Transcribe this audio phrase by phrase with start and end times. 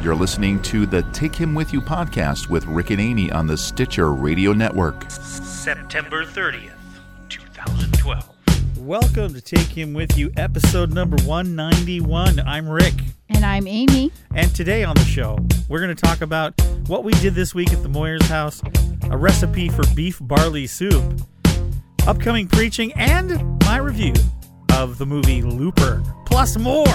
[0.00, 3.56] You're listening to the Take Him With You podcast with Rick and Amy on the
[3.56, 5.10] Stitcher Radio Network.
[5.10, 6.70] September 30th,
[7.28, 8.78] 2012.
[8.78, 12.38] Welcome to Take Him With You, episode number 191.
[12.38, 12.94] I'm Rick.
[13.28, 14.12] And I'm Amy.
[14.36, 15.36] And today on the show,
[15.68, 16.54] we're going to talk about
[16.86, 18.62] what we did this week at the Moyers house,
[19.10, 21.02] a recipe for beef barley soup,
[22.06, 24.14] upcoming preaching, and my review
[24.74, 26.86] of the movie Looper, plus more.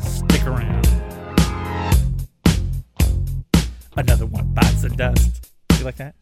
[0.00, 0.83] Stick around.
[3.96, 5.50] Another one bites the dust.
[5.78, 6.16] You like that?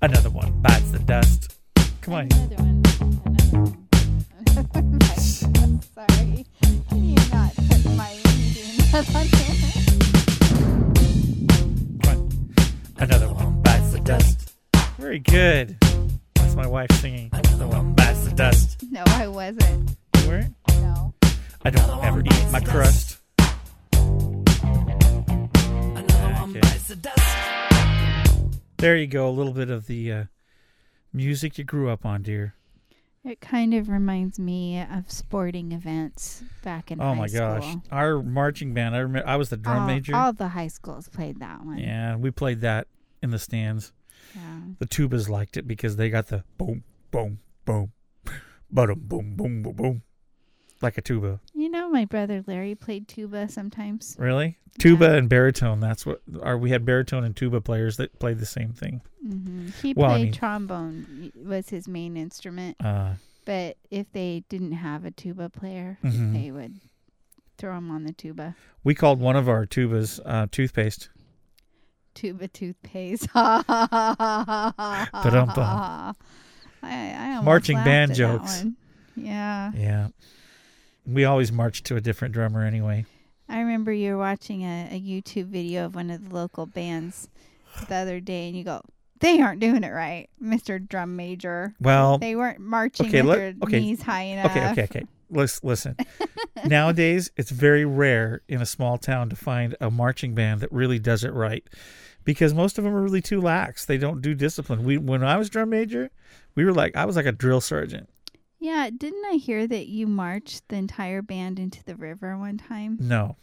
[0.00, 1.54] Another one bites the dust.
[2.00, 2.28] Come on.
[2.32, 2.84] Another one.
[4.46, 4.62] Another.
[4.62, 5.00] one.
[5.18, 6.46] Sorry.
[6.88, 8.16] Can you not put my
[8.94, 9.04] on?
[12.00, 12.30] Come on.
[12.98, 14.54] Another one bites the dust.
[14.96, 15.76] Very good.
[16.34, 17.28] That's my wife singing.
[17.32, 18.82] Another one bites the dust.
[18.90, 19.96] No, I wasn't.
[20.22, 20.54] You weren't?
[20.80, 21.12] No.
[21.62, 23.07] I don't ever eat my crust.
[28.78, 29.28] There you go.
[29.28, 30.24] A little bit of the uh,
[31.12, 32.54] music you grew up on, dear.
[33.24, 37.00] It kind of reminds me of sporting events back in.
[37.00, 38.94] Oh my gosh, our marching band!
[38.94, 40.14] I remember I was the drum all, major.
[40.14, 41.78] All the high schools played that one.
[41.78, 42.86] Yeah, we played that
[43.22, 43.92] in the stands.
[44.34, 44.60] Yeah.
[44.78, 47.92] The tubas liked it because they got the boom, boom, boom,
[48.70, 50.02] bottom, boom, boom, boom, boom
[50.80, 51.40] like a tuba.
[51.54, 54.16] You know, my brother Larry played tuba sometimes.
[54.18, 54.58] Really?
[54.78, 55.80] Tuba and baritone.
[55.80, 59.00] That's what our we had baritone and tuba players that played the same thing.
[59.20, 62.76] hmm He Well, I played mean- trombone was his main instrument.
[62.82, 66.32] Uh, But if they didn't have a tuba player, Mhm.
[66.34, 66.74] they would
[67.56, 68.54] throw him on the tuba.
[68.84, 71.08] we called one of our tubas uh, toothpaste.
[72.14, 73.28] Tuba toothpaste.
[73.34, 76.14] I, Ba-dum-bum.
[76.82, 78.64] I almost Marching band jokes.
[79.16, 79.72] Yeah.
[79.74, 80.08] Yeah.
[81.08, 83.06] We always march to a different drummer anyway.
[83.48, 87.28] I remember you were watching a, a YouTube video of one of the local bands
[87.88, 88.82] the other day, and you go,
[89.20, 91.74] "They aren't doing it right, Mister Drum Major.
[91.80, 95.04] Well, They weren't marching okay, with let- their okay, knees high enough." okay, okay, okay.
[95.30, 95.96] Let's listen.
[96.66, 100.98] Nowadays, it's very rare in a small town to find a marching band that really
[100.98, 101.64] does it right,
[102.24, 103.84] because most of them are really too lax.
[103.86, 104.84] They don't do discipline.
[104.84, 106.10] We when I was drum major,
[106.54, 108.08] we were like I was like a drill sergeant.
[108.58, 112.96] Yeah, didn't I hear that you marched the entire band into the river one time?
[113.00, 113.36] No,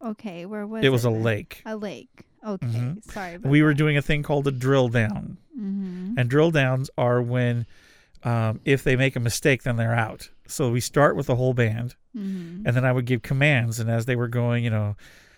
[0.00, 0.90] Okay, where was it it?
[0.90, 1.22] was a then?
[1.22, 1.62] lake.
[1.66, 2.22] A lake.
[2.46, 3.02] Okay, Mhm.
[3.10, 3.34] sorry.
[3.34, 5.38] About We were doing a thing called a drill down.
[5.56, 7.66] hmm And drill downs are when,
[8.22, 10.30] um, if they make a mistake, then they're out.
[10.46, 13.78] So we start with the whole band, hmm and then I would give commands.
[13.80, 14.96] And as they were going, you know,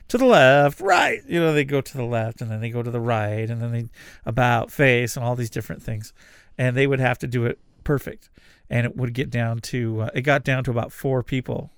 [0.08, 2.82] to the left, right, you know, they go to the left, and then they go
[2.82, 3.88] to the right, and then they
[4.26, 6.12] about face, and all these different things.
[6.58, 8.28] And they would have to do it perfect.
[8.70, 11.72] And it would get down to, uh, it got down to about four people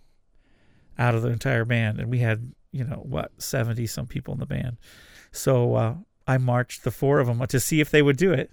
[0.99, 1.99] out of the entire band.
[1.99, 4.77] And we had, you know, what, 70 some people in the band.
[5.31, 5.95] So uh,
[6.27, 8.51] I marched the four of them to see if they would do it.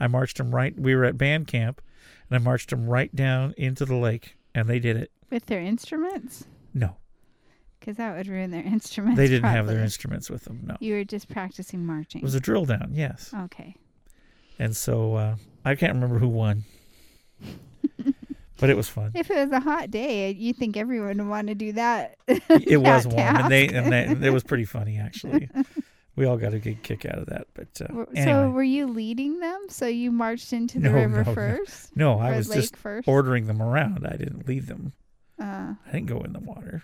[0.00, 0.74] I marched them right.
[0.78, 1.82] We were at band camp,
[2.30, 5.12] and I marched them right down into the lake, and they did it.
[5.30, 6.44] With their instruments?
[6.74, 6.96] No,
[7.78, 9.18] Because that would ruin their instruments.
[9.18, 10.60] they didn't have their instruments with them.
[10.64, 12.22] No, You were just practicing marching.
[12.22, 12.92] it was a drill down.
[12.94, 13.76] Yes, okay.
[14.58, 15.36] and so uh,
[15.66, 16.64] I can't remember who won,
[18.58, 19.12] but it was fun.
[19.14, 22.16] If it was a hot day, you think everyone would want to do that.
[22.26, 25.48] It was warm, and they and, they, it was pretty funny actually.
[26.14, 27.46] We all got a good kick out of that.
[27.54, 29.66] But uh, W- So were you leading them?
[29.68, 31.34] So you marched into the No, river no, no.
[31.34, 31.96] first?
[31.96, 33.08] no, I was just first?
[33.08, 34.06] ordering them around.
[34.06, 34.92] I didn't lead them.
[35.40, 36.82] Uh, I didn't go in the water.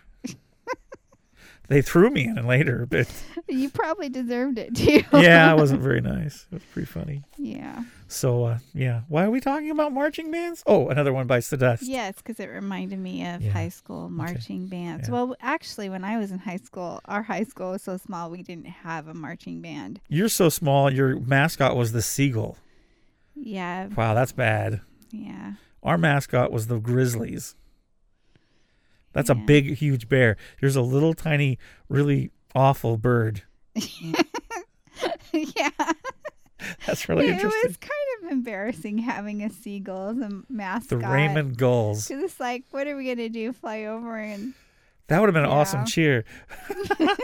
[1.68, 3.06] They threw me in later, but
[3.48, 5.02] you probably deserved it too.
[5.12, 6.46] yeah, it wasn't very nice.
[6.50, 7.22] It was pretty funny.
[7.38, 7.84] yeah.
[8.10, 10.62] So uh, yeah, why are we talking about marching bands?
[10.66, 11.82] Oh, another one bites the dust.
[11.82, 13.50] Yes, because it reminded me of Yeah.
[13.52, 15.08] high school marching bands.
[15.08, 15.12] Yeah.
[15.14, 18.42] Well, actually, when I was in high school, our high school was so small we
[18.42, 20.00] didn't have a marching band.
[20.08, 20.90] You're so small.
[20.90, 22.56] Your mascot was the seagull.
[23.34, 24.80] Yeah, Wow, that's bad.
[25.10, 25.52] yeah.
[25.82, 27.54] Our mascot was the grizzlies.
[29.12, 30.36] That's a big, huge bear.
[30.60, 31.58] There's a little tiny,
[31.88, 33.42] really awful bird.
[35.32, 35.70] yeah.
[36.86, 37.60] That's really it interesting.
[37.64, 37.92] It was kind
[38.24, 41.00] of embarrassing having a seagull as a mascot.
[41.00, 42.08] the Raymond Gulls.
[42.08, 43.52] Because it's like, what are we going to do?
[43.52, 44.54] Fly over and.
[45.06, 46.24] That would have been an awesome cheer.
[47.00, 47.14] no.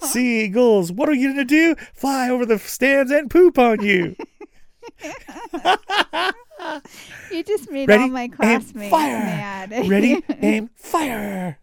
[0.00, 1.74] Seagulls, what are you going to do?
[1.92, 4.16] Fly over the stands and poop on you.
[7.30, 9.18] You just made Ready, all my classmates fire.
[9.18, 9.70] mad.
[9.88, 11.58] Ready, aim, fire.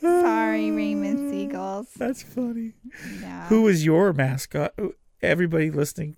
[0.00, 1.88] Sorry, Raymond Seagulls.
[1.96, 2.72] That's funny.
[3.20, 3.46] Yeah.
[3.48, 4.74] Who was your mascot?
[5.22, 6.16] Everybody listening,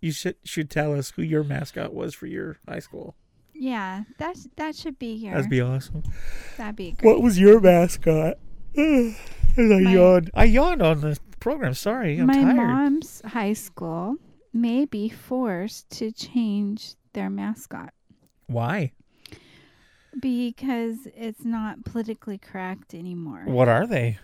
[0.00, 3.16] you should should tell us who your mascot was for your high school.
[3.54, 5.34] Yeah, that that should be here.
[5.34, 6.02] That'd be awesome.
[6.58, 7.10] That'd be great.
[7.10, 8.38] What was your mascot?
[8.78, 9.14] I
[9.56, 10.30] My- yawned.
[10.34, 11.74] I yawned on the program.
[11.74, 12.56] Sorry, I'm My tired.
[12.56, 14.16] mom's high school
[14.56, 17.92] may be forced to change their mascot
[18.46, 18.92] Why?
[20.20, 23.42] because it's not politically correct anymore.
[23.44, 24.18] What are they?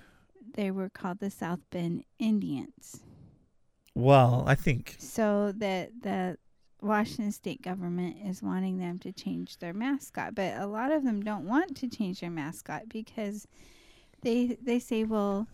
[0.55, 3.01] They were called the South Bend Indians.
[3.95, 6.39] Well, I think So that the
[6.81, 11.23] Washington state government is wanting them to change their mascot, but a lot of them
[11.23, 13.47] don't want to change their mascot because
[14.23, 15.47] they they say, well,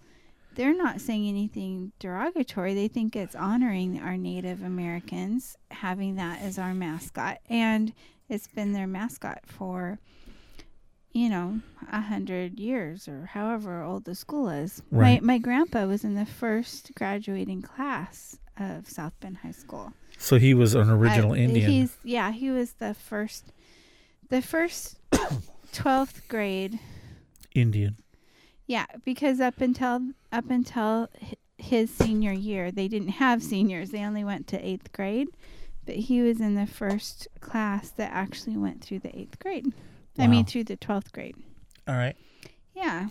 [0.59, 2.75] they're not saying anything derogatory.
[2.75, 7.93] They think it's honoring our Native Americans having that as our mascot, and
[8.29, 10.01] it's been their mascot for
[11.13, 11.61] you know
[11.93, 14.83] a hundred years or however old the school is.
[14.91, 15.23] Right.
[15.23, 19.93] My my grandpa was in the first graduating class of South Bend High School.
[20.19, 20.41] so.
[20.41, 21.71] He was an original I- Indian.
[21.71, 23.53] He's yeah, he was the first,
[24.29, 24.97] the first
[25.73, 26.81] twelfth grade.
[27.55, 27.97] Indian.
[28.69, 31.09] Yeah, because up until up until
[31.57, 33.91] his senior year, they didn't have seniors.
[33.91, 35.29] They only went to eighth grade,
[35.87, 39.73] but he was in the first class that actually went through the eighth grade.
[40.19, 41.37] I mean, through the twelfth grade.
[41.87, 42.17] All right.
[42.75, 43.09] Yeah.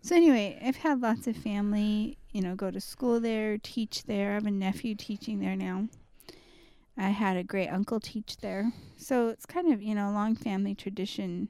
[0.00, 4.30] So anyway, I've had lots of family, you know, go to school there, teach there.
[4.30, 5.88] I have a nephew teaching there now.
[6.96, 8.72] I had a great uncle teach there.
[8.96, 11.48] So it's kind of, you know, a long family tradition.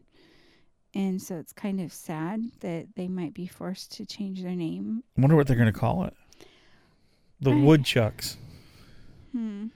[0.95, 5.03] And so it's kind of sad that they might be forced to change their name.
[5.17, 6.15] I wonder what they're going to call it.
[7.41, 8.37] The I- Woodchucks.
[9.33, 9.67] Hmm.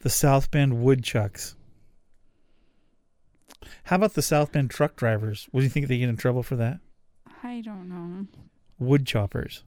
[0.00, 1.56] The South Bend Woodchucks.
[3.84, 5.48] How about the South Bend truck drivers?
[5.50, 6.78] What do you think they get in trouble for that?
[7.42, 8.26] I don't know.
[8.78, 9.62] Wood choppers.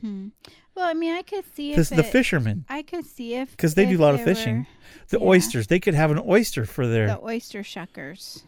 [0.00, 0.28] Hmm.
[0.74, 2.64] Well, I mean, I could see if the fishermen.
[2.68, 4.58] I could see if Because they do a lot of fishing.
[4.60, 4.66] were
[5.10, 5.26] The yeah.
[5.26, 5.66] oysters.
[5.68, 7.06] They could have an oyster for their.
[7.08, 8.42] The oyster shuckers.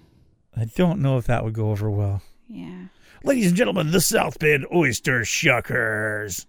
[0.56, 2.23] I don't know if that would go over well.
[2.49, 2.87] Yeah.
[3.25, 6.47] Ladies and gentlemen, the South Bend Oyster Shuckers.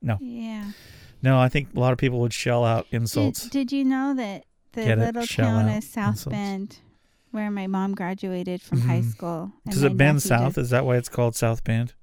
[0.00, 0.18] No.
[0.20, 0.72] Yeah.
[1.22, 3.44] No, I think a lot of people would shell out insults.
[3.44, 6.34] Did, did you know that the Get little Shell town of South insults.
[6.36, 6.78] Bend,
[7.30, 9.10] where my mom graduated from high Mhm.
[9.12, 10.56] school, Does it bend south?
[10.56, 11.94] did- Is that why it's called South Bend?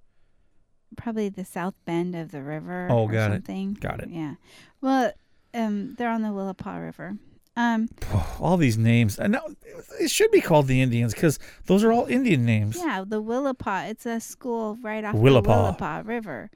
[0.97, 2.87] probably the South Bend of the river.
[2.89, 3.79] Oh, got it.
[3.79, 4.09] Got it.
[4.09, 4.35] Yeah.
[4.81, 5.11] Well,
[5.53, 7.17] um, they're on the Willapa River.
[7.55, 7.89] Um,
[8.39, 9.17] All these names.
[9.19, 9.43] And now
[9.99, 12.77] it should be called the Indians because those are all Indian names.
[12.77, 13.89] yeah, the Willapa.
[13.89, 15.43] It's a school right off Willapa.
[15.77, 16.49] the Willapa River,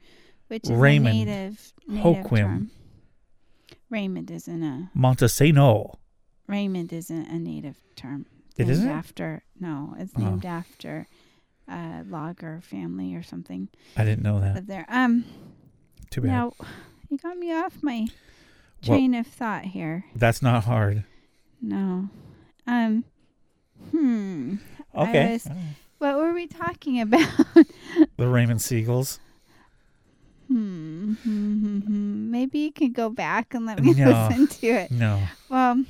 [0.48, 1.14] which is Raymond.
[1.14, 2.38] a native, native Hoquiam.
[2.38, 2.70] term.
[3.90, 5.96] Raymond isn't a Montesano.
[6.46, 8.26] Raymond isn't a native term.
[8.56, 8.88] It named isn't?
[8.88, 10.20] after no, it's Oh.
[10.20, 11.06] named after
[11.68, 13.68] a logger family or something.
[13.96, 14.66] I didn't know that.
[14.66, 14.84] There.
[14.88, 15.24] Um,
[16.10, 16.28] Too bad.
[16.28, 16.52] now
[17.08, 18.06] you got me off my
[18.86, 20.04] Well- of thought here.
[20.14, 21.04] That's not hard.
[21.62, 22.10] No,
[22.66, 23.04] um,
[23.90, 24.54] hmm.
[24.94, 25.32] Okay.
[25.32, 25.48] was-
[25.98, 27.28] What were we talking about?
[28.16, 29.18] The Raymond Seagulls.
[30.48, 32.30] hmm, hmm, hmm, hmm.
[32.30, 34.28] Maybe you can go back and let me No.
[34.28, 34.90] listen to it.
[34.90, 35.20] No.
[35.48, 35.84] Well,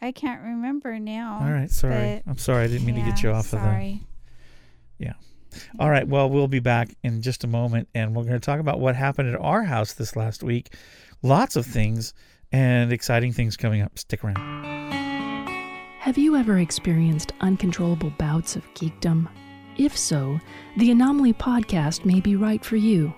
[0.00, 1.40] I can't remember now.
[1.42, 1.70] All right.
[1.70, 2.22] Sorry.
[2.26, 2.64] I'm sorry.
[2.64, 3.94] I didn't mean to get you off of that.
[4.98, 5.12] Yeah.
[5.78, 6.06] All right.
[6.06, 8.94] Well, we'll be back in just a moment, and we're going to talk about what
[8.96, 10.74] happened at our house this last week.
[11.22, 12.14] Lots of things
[12.52, 13.98] and exciting things coming up.
[13.98, 14.38] Stick around.
[16.00, 19.28] Have you ever experienced uncontrollable bouts of geekdom?
[19.76, 20.40] If so,
[20.78, 23.12] the Anomaly podcast may be right for you.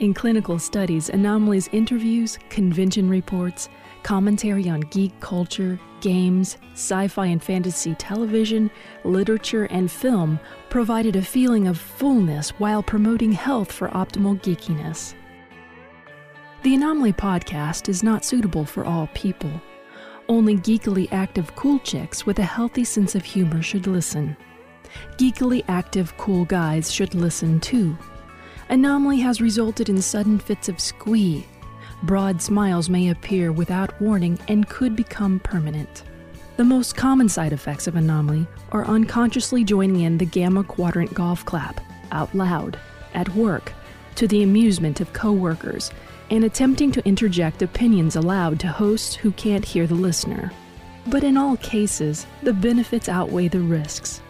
[0.00, 3.68] In clinical studies, Anomaly's interviews, convention reports,
[4.02, 8.70] commentary on geek culture, games, sci fi and fantasy television,
[9.04, 15.12] literature, and film provided a feeling of fullness while promoting health for optimal geekiness.
[16.62, 19.60] The Anomaly podcast is not suitable for all people.
[20.28, 24.36] Only geekily active cool chicks with a healthy sense of humor should listen.
[25.18, 27.96] Geekily active cool guys should listen too.
[28.70, 31.46] Anomaly has resulted in sudden fits of squee.
[32.04, 36.04] Broad smiles may appear without warning and could become permanent.
[36.56, 41.44] The most common side effects of anomaly are unconsciously joining in the gamma quadrant golf
[41.44, 41.80] clap,
[42.12, 42.78] out loud,
[43.12, 43.72] at work,
[44.14, 45.90] to the amusement of coworkers,
[46.30, 50.50] and attempting to interject opinions aloud to hosts who can't hear the listener.
[51.06, 54.20] But in all cases, the benefits outweigh the risks.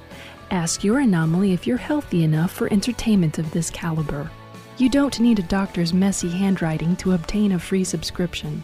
[0.51, 4.31] Ask your anomaly if you're healthy enough for entertainment of this caliber.
[4.77, 8.63] You don't need a doctor's messy handwriting to obtain a free subscription.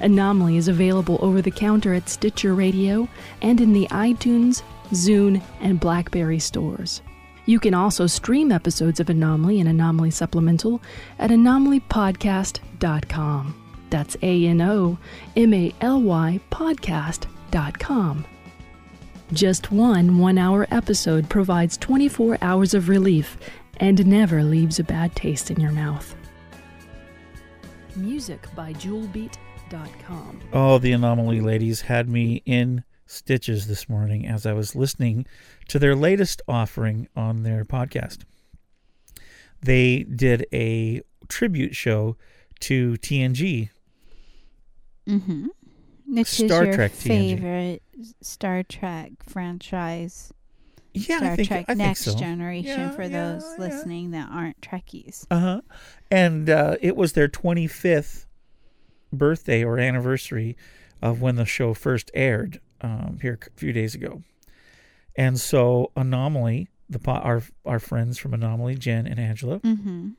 [0.00, 3.08] Anomaly is available over the counter at Stitcher Radio
[3.42, 7.02] and in the iTunes, Zune, and Blackberry stores.
[7.46, 10.80] You can also stream episodes of Anomaly and Anomaly Supplemental
[11.18, 13.56] at anomalypodcast.com.
[13.90, 14.98] That's A N O
[15.36, 18.24] M A L Y podcast.com.
[19.32, 23.36] Just one one hour episode provides 24 hours of relief
[23.78, 26.14] and never leaves a bad taste in your mouth.
[27.96, 30.40] Music by jewelbeat.com.
[30.52, 35.26] Oh, the anomaly ladies had me in stitches this morning as I was listening
[35.68, 38.20] to their latest offering on their podcast.
[39.60, 42.16] They did a tribute show
[42.60, 43.70] to TNG.
[45.08, 45.46] Mm-hmm.
[46.06, 47.06] Which Star is your Trek TNG.
[47.06, 47.82] favorite
[48.22, 50.32] Star Trek franchise?
[50.94, 52.16] Yeah, Star I think, Trek I think Next so.
[52.16, 53.64] Generation Yeah, for yeah, those yeah.
[53.64, 55.26] listening that aren't Trekkies.
[55.30, 55.60] Uh huh.
[56.10, 58.26] And uh, it was their 25th
[59.12, 60.56] birthday or anniversary
[61.02, 64.22] of when the show first aired um, here a few days ago.
[65.16, 70.10] And so Anomaly, the our our friends from Anomaly, Jen and Angela, Mm-hmm.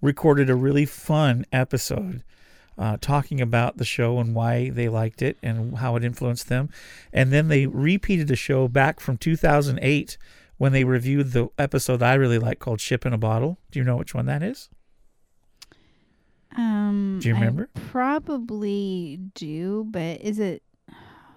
[0.00, 2.22] recorded a really fun episode
[2.78, 6.68] uh, talking about the show and why they liked it and how it influenced them.
[7.12, 10.18] And then they repeated the show back from 2008
[10.58, 13.58] when they reviewed the episode I really like called Ship in a Bottle.
[13.70, 14.68] Do you know which one that is?
[16.56, 17.68] Um, Do you I remember?
[17.90, 20.62] probably do, but is it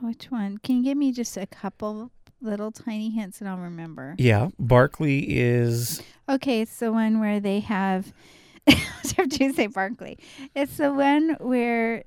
[0.02, 0.58] which one?
[0.60, 4.16] Can you give me just a couple little tiny hints and I'll remember?
[4.18, 8.14] Yeah, Barkley is Okay, it's the one where they have.
[8.68, 8.74] I
[9.18, 10.18] have to say Barkley.
[10.56, 12.04] It's the one where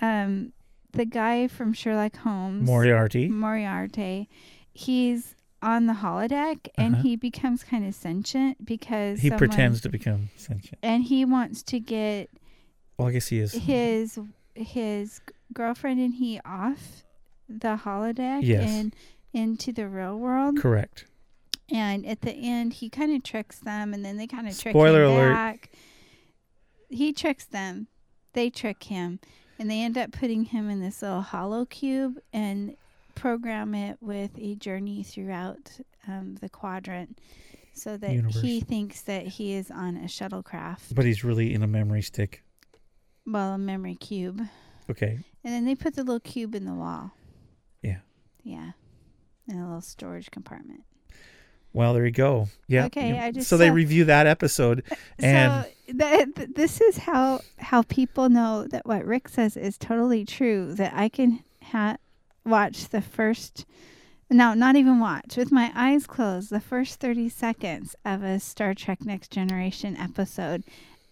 [0.00, 0.52] um,
[0.92, 3.28] the guy from Sherlock Holmes, Moriarty.
[3.28, 4.28] Moriarty,
[4.72, 7.02] he's on the holodeck and Uh-huh.
[7.02, 10.78] he becomes kind of sentient because He someone- pretends to become sentient.
[10.82, 12.28] and he wants to get
[12.98, 13.52] Well, I guess he is.
[13.52, 14.18] his
[14.54, 15.20] his
[15.52, 17.03] girlfriend and he off
[17.48, 18.68] the holodeck Yes.
[18.70, 18.94] and
[19.32, 20.58] into the real world.
[20.58, 21.06] Correct.
[21.70, 24.72] And at the end, he kind of tricks them, and then they kind of trick
[24.72, 25.32] Spoiler him alert.
[25.32, 25.70] back.
[26.90, 27.88] He tricks them.
[28.34, 29.20] They trick him,
[29.58, 32.76] and they end up putting him in this little hollow cube and
[33.14, 37.18] program it with a journey throughout um, the quadrant,
[37.72, 38.40] so that Universe.
[38.42, 42.42] he thinks that he is on a shuttlecraft, But he's really in a memory stick.
[43.26, 44.42] well, a memory cube.
[44.90, 45.18] Okay.
[45.42, 47.12] And then they put the little cube in the wall.
[48.44, 48.72] Yeah.
[49.48, 50.84] In a little storage compartment.
[51.72, 52.48] Well, there you go.
[52.68, 52.84] Yeah.
[52.86, 53.24] Okay, yeah.
[53.24, 54.84] I just so they saw- review that episode,
[55.18, 60.24] and so that this is how how people know that what Rick says is totally
[60.24, 60.72] true.
[60.74, 61.96] That I can ha-
[62.46, 63.66] watch the first,
[64.30, 68.72] no, not even watch with my eyes closed, the first thirty seconds of a Star
[68.72, 70.62] Trek Next Generation episode,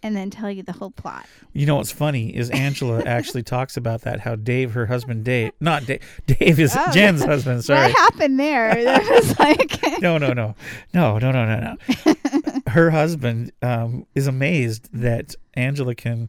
[0.02, 1.26] and then tell you the whole plot.
[1.52, 5.52] You know what's funny is Angela actually talks about that how Dave, her husband Dave,
[5.60, 7.64] not Dave, Dave is oh, Jen's husband.
[7.64, 8.72] Sorry, what happened there?
[8.92, 10.54] That was like no, no, no,
[10.92, 12.60] no, no, no, no, no.
[12.66, 16.28] her husband um, is amazed that Angela can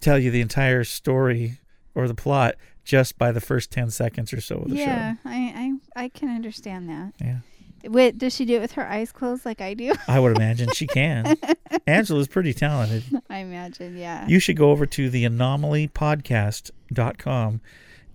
[0.00, 1.58] tell you the entire story
[1.94, 4.90] or the plot just by the first ten seconds or so of the yeah, show.
[4.90, 7.12] Yeah, I, I I can understand that.
[7.20, 7.38] Yeah.
[7.84, 9.92] Wait, does she do it with her eyes closed like I do?
[10.08, 11.36] I would imagine she can.
[11.86, 13.04] Angela's pretty talented.
[13.30, 14.26] I imagine, yeah.
[14.26, 17.60] You should go over to the anomalypodcast.com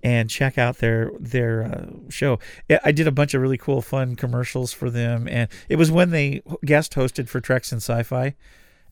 [0.03, 2.39] and check out their their uh, show.
[2.84, 6.10] I- did a bunch of really cool, fun commercials for them, and it was when
[6.10, 8.36] they guest hosted for Treks and Sci-Fi,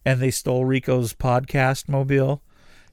[0.05, 2.41] and they stole Rico's podcast mobile,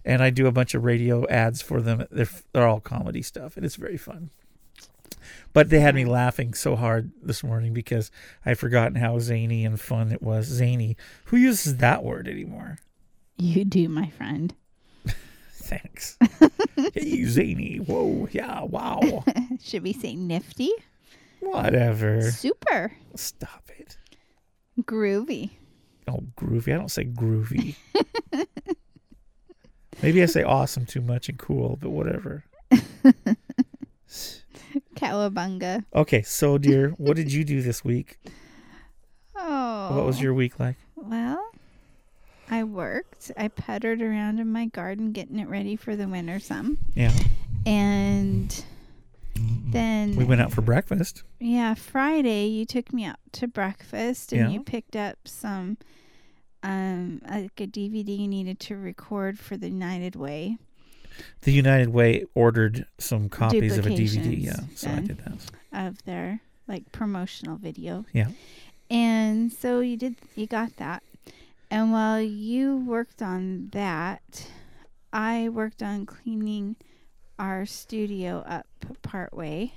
[0.04, 2.04] and I do a bunch of radio ads for them.
[2.10, 4.30] They're they're all comedy stuff, and it's very fun.
[5.56, 8.10] But they had me laughing so hard this morning because
[8.44, 10.44] I'd forgotten how zany and fun it was.
[10.44, 10.98] Zany.
[11.24, 12.76] Who uses that word anymore?
[13.38, 14.54] You do, my friend.
[15.54, 16.18] Thanks.
[16.92, 17.78] hey, zany.
[17.78, 18.28] Whoa.
[18.32, 18.64] Yeah.
[18.64, 19.24] Wow.
[19.62, 20.72] Should we say nifty?
[21.40, 22.30] Whatever.
[22.32, 22.92] Super.
[23.14, 23.96] Stop it.
[24.82, 25.52] Groovy.
[26.06, 26.74] Oh, groovy.
[26.74, 27.76] I don't say groovy.
[30.02, 32.44] Maybe I say awesome too much and cool, but whatever.
[34.96, 35.84] Cowabunga.
[35.94, 38.18] Okay, so dear, what did you do this week?
[39.36, 39.96] Oh.
[39.96, 40.76] What was your week like?
[40.96, 41.50] Well,
[42.50, 43.30] I worked.
[43.36, 46.78] I puttered around in my garden getting it ready for the winter some.
[46.94, 47.12] Yeah.
[47.66, 48.64] And
[49.34, 51.22] then We went out for breakfast.
[51.40, 54.48] Yeah, Friday you took me out to breakfast and Yeah.
[54.50, 55.76] you picked up some
[56.62, 60.56] um like a DVD you needed to record for the United Way.
[61.42, 64.42] The United Way ordered some copies of a DVD.
[64.42, 65.38] Yeah, so I did that.
[65.88, 68.04] of their like promotional video.
[68.12, 68.28] Yeah.
[68.90, 71.02] And so you did you got that.
[71.70, 74.46] And while you worked on that,
[75.12, 76.76] I worked on cleaning
[77.38, 78.66] our studio up
[79.02, 79.74] part way.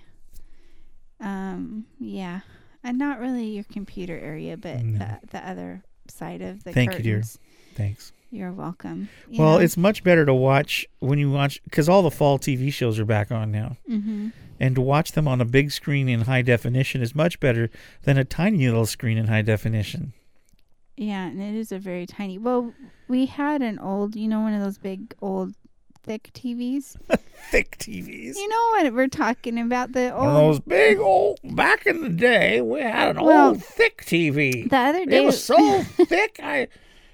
[1.20, 2.42] Um yeah.
[2.84, 5.00] And not really your computer area, but No.
[5.00, 7.16] the, the other side of the Thank you, dear.
[7.18, 7.38] curtains.
[7.76, 8.12] Thanks.
[8.32, 9.10] You're welcome.
[9.32, 9.64] Well, Yeah.
[9.66, 13.06] it's much better to watch when you watch because all the fall TV shows are
[13.06, 13.78] back on now.
[13.90, 14.32] Mhm.
[14.60, 17.70] And to watch them on a big screen in high definition is much better
[18.04, 20.14] than a tiny little screen in high definition.
[20.98, 22.38] Yeah, and it is a very tiny.
[22.38, 22.74] Well,
[23.08, 25.54] we had an old, you know, one of those big old
[26.04, 26.98] thick TVs.
[27.52, 28.36] Thick TVs.
[28.36, 29.94] You know what we're talking about?
[29.94, 30.56] The One old.
[30.56, 31.40] those big old.
[31.56, 34.70] Back in the day, we had an Well, old thick TV.
[34.70, 36.40] The other day, It was so thick.
[36.44, 36.68] I.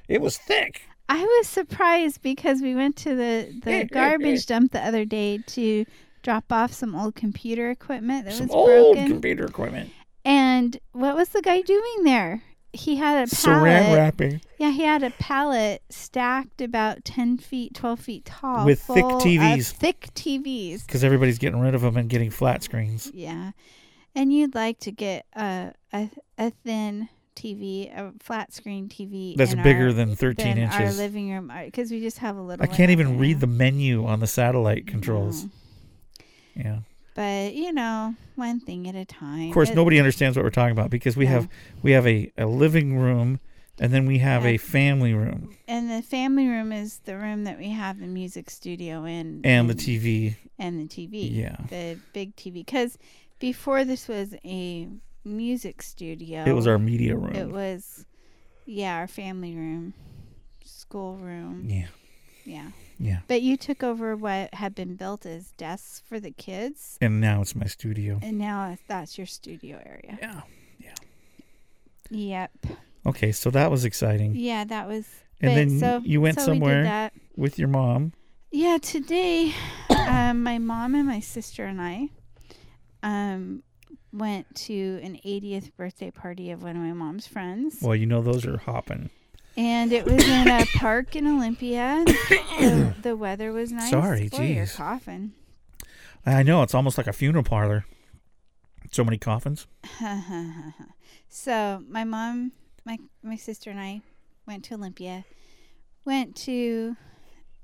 [0.09, 0.81] It was thick.
[1.07, 5.85] I was surprised because we went to the the garbage dump the other day to
[6.23, 9.07] drop off some old computer equipment that Some was old broken.
[9.11, 9.91] computer equipment.
[10.23, 12.41] and what was the guy doing there?
[12.73, 17.99] He had a Saran wrapping Yeah, he had a pallet stacked about ten feet, twelve
[18.01, 19.71] feet tall, With thick full of TVs.
[19.71, 20.85] thick TVs.
[20.85, 23.09] because everybody's getting rid of them and getting flat screens.
[23.13, 23.51] Yeah,
[24.15, 29.53] and you'd like to get a a, a thin TV, a flat screen TV That's
[29.55, 30.97] bigger our, than 13 than our inches.
[30.97, 32.63] living room uh, because we just have a little.
[32.63, 35.43] I can't even read the menu on the satellite controls.
[35.43, 35.49] No.
[36.55, 36.79] Yeah.
[37.15, 39.47] But you know, one thing at a time.
[39.49, 41.47] Of course, It- nobody understands what we're talking about because we have
[41.81, 43.39] we have a, a living room
[43.79, 47.57] and then we have a family room And the family room is the room that
[47.57, 50.35] we have the music studio in, and the TV.
[50.57, 51.29] and the TV.
[51.35, 51.57] Yeah.
[51.69, 52.53] the big TV.
[52.65, 52.97] Because
[53.39, 54.87] before this was a
[55.25, 57.35] music studio, It was our media room.
[57.35, 58.05] It was,
[58.65, 59.93] yeah, our family room,
[60.63, 61.65] school room.
[61.67, 61.87] yeah.
[62.45, 62.67] Yeah.
[62.99, 63.19] Yeah.
[63.27, 67.41] But you took over what had been built as desks for the kids, And now
[67.41, 68.19] it's my studio.
[68.21, 70.19] and now that's your studio area.
[70.21, 70.41] Yeah.
[70.79, 70.93] Yeah.
[72.11, 72.51] Yep.
[73.07, 74.35] Okay, so that was exciting.
[74.35, 75.07] Yeah, that was.
[75.41, 77.13] And then so, you went so we somewhere that.
[77.35, 78.13] with your mom.
[78.51, 79.53] Yeah, today,
[79.89, 82.09] um, my mom and my sister and I,
[83.03, 83.63] um,
[84.15, 88.21] went to an 80th birthday party of one of my mom's friends, Well, you know
[88.21, 89.09] those are hopping.
[89.57, 92.03] and it was in a park in Olympia.
[92.05, 93.89] the, the weather was nice.
[93.89, 94.75] Sorry, Boy, you're jeez.
[94.75, 95.33] coughing.
[96.25, 97.85] I know it's almost like a funeral parlor.
[98.91, 99.67] So many coffins.
[101.29, 102.51] so my mom,
[102.85, 104.01] my my sister and I
[104.47, 105.25] went to Olympia,
[106.05, 106.95] went to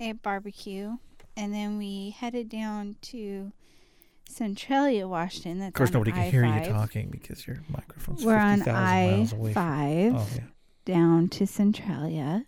[0.00, 0.96] a barbecue,
[1.36, 3.52] and then we headed down to
[4.32, 5.58] Centralia, Washington.
[5.60, 9.06] That's Of course, nobody can hear you talking because your microphone's We're on 50,000 I
[9.16, 9.52] miles away.
[9.52, 10.40] from- five Oh, yeah.
[10.84, 12.46] down to Centralia,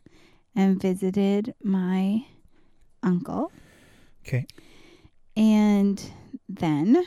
[0.57, 2.25] and visited my
[3.03, 3.51] uncle.
[4.27, 4.47] Okay.
[5.37, 6.03] And
[6.49, 7.05] then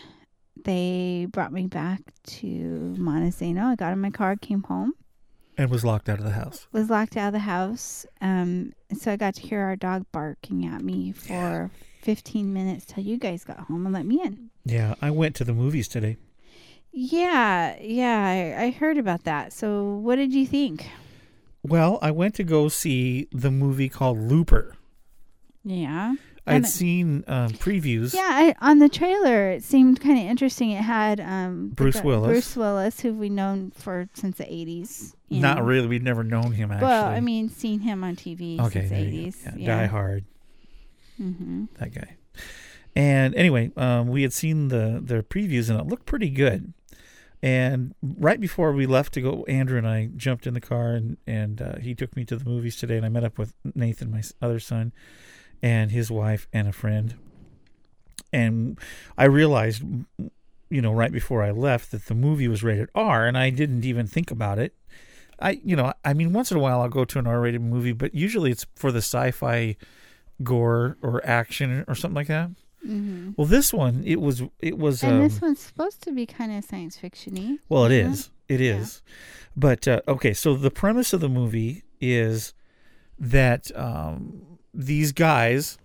[0.65, 3.63] they brought me back to Montesano.
[3.65, 4.93] I got in my car, came home,
[5.57, 6.67] And was locked out of the house.
[6.71, 8.05] was locked out of the house.
[8.21, 13.03] Um, so I got to hear our dog barking at me for 15 minutes till
[13.03, 14.49] you guys got home and let me in.
[14.65, 16.17] Yeah, I went to the movies today.
[16.91, 19.51] Yeah, yeah, I, I heard about that.
[19.53, 20.87] So what did you think?
[21.63, 24.75] Well, I went to go see the movie called Looper.
[25.63, 26.15] Yeah.
[26.47, 28.13] I'd seen um, previews.
[28.13, 30.71] Yeah, I, on the trailer, it seemed kind of interesting.
[30.71, 32.27] It had um, Bruce Willis.
[32.29, 35.13] Bruce Willis, who we've known for since the 80s.
[35.29, 35.63] Not know.
[35.65, 35.87] really.
[35.87, 36.87] We'd never known him actually.
[36.87, 39.45] Well, I mean, seen him on TV okay, since the 80s.
[39.45, 39.77] Yeah, Yeah.
[39.81, 40.25] Die Hard,
[41.21, 41.65] Mm-hmm.
[41.79, 42.15] that guy.
[42.95, 46.73] And anyway, um, we had seen the the previews and it looked pretty good.
[47.43, 51.17] And right before we left to go, Andrew and I jumped in the car and
[51.27, 52.97] and uh, he took me to the movies today.
[52.97, 54.91] And I met up with Nathan, my other son,
[55.61, 57.15] and his wife and a friend.
[58.33, 58.77] And
[59.17, 59.83] I realized,
[60.69, 63.85] you know, right before I left that the movie was rated R, and I didn't
[63.85, 64.73] even think about it.
[65.39, 67.91] I, you know, I mean, once in a while I'll go to an R-rated movie,
[67.93, 69.77] but usually it's for the sci-fi
[70.43, 72.49] gore or action or something like that.
[72.85, 73.31] Mm-hmm.
[73.37, 76.51] Well, this one it was it was And um, this one's supposed to be kind
[76.55, 77.57] of science fiction-y.
[77.69, 78.11] well, it Mhm.
[78.13, 78.29] is.
[78.47, 78.75] It Yeah.
[78.77, 79.01] is.
[79.55, 82.53] But uh, okay, so the premise of the movie is
[83.19, 85.77] that um, these guys,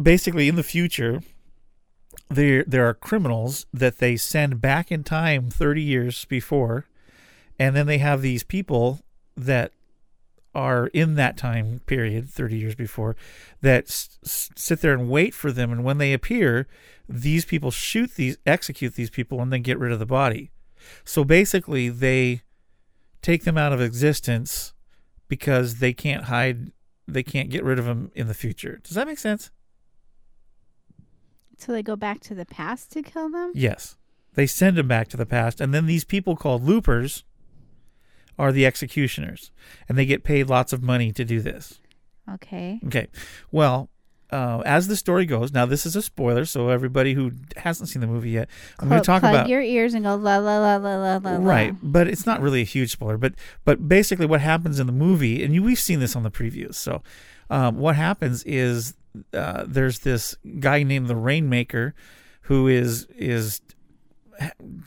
[0.00, 1.22] basically in the future,
[2.28, 6.86] there there are criminals that they send back in time thirty years before,
[7.58, 9.00] and then they have these people
[9.36, 9.72] that
[10.54, 13.14] are in that time period 30 years before
[13.60, 16.66] that s- s- sit there and wait for them and when they appear
[17.08, 20.50] these people shoot these execute these people and then get rid of the body.
[21.04, 22.42] So basically they
[23.22, 24.74] take them out of existence
[25.28, 26.72] because they can't hide
[27.12, 29.50] they can't get rid of them in the future does that make sense
[31.58, 33.52] So they go back to the past to kill them?
[33.54, 33.96] yes
[34.34, 37.24] they send them back to the past and then these people called loopers
[38.38, 39.50] are the executioners
[39.88, 41.80] and they get paid lots of money to do this
[42.34, 42.78] Okay.
[42.86, 43.08] Okay.
[43.50, 43.90] Well,
[44.32, 48.00] uh, as the story goes, now this is a spoiler, so everybody who hasn't seen
[48.00, 50.76] the movie yet, I'm going to talk about your ears and go la la la
[50.76, 51.36] la la la.
[51.40, 53.16] right, but it's not really a huge spoiler.
[53.16, 56.30] But but basically, what happens in the movie, and you, we've seen this on the
[56.30, 56.74] previews.
[56.74, 57.02] So,
[57.48, 58.94] um, what happens is
[59.34, 61.94] uh, there's this guy named the Rainmaker,
[62.42, 63.60] who is is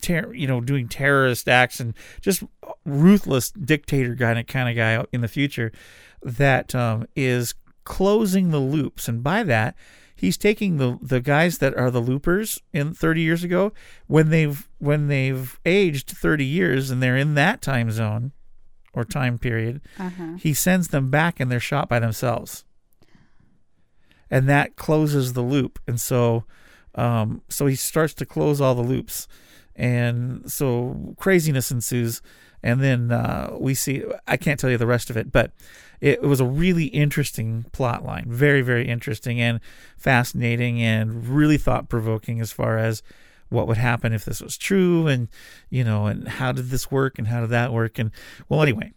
[0.01, 2.43] ter- you know doing terrorist acts and just
[2.86, 5.71] ruthless dictator kind of kind of guy in the future
[6.21, 7.53] that um, is
[7.84, 9.08] closing the loops.
[9.08, 9.76] And by that
[10.15, 13.74] he's taking the the guys that are the loopers in 30 years ago
[14.08, 18.32] when they've when they've aged 30 years and they're in that time zone
[18.93, 20.36] or time period Uh-huh.
[20.39, 22.63] he sends them back and they're shot by themselves.
[24.30, 25.80] And that closes the loop.
[25.88, 26.46] And so
[26.96, 29.28] um, so he starts to close all the loops.
[29.76, 32.22] And so craziness ensues
[32.63, 35.52] and then uh, we see i can't tell you the rest of it but
[36.02, 39.60] it, it was a really interesting plot line very very interesting and
[39.97, 43.04] fascinating and really thought provoking as far as
[43.49, 45.28] what would happen if this was true and
[45.69, 48.12] you know and how did this work and how did that work and
[48.49, 48.91] well anyway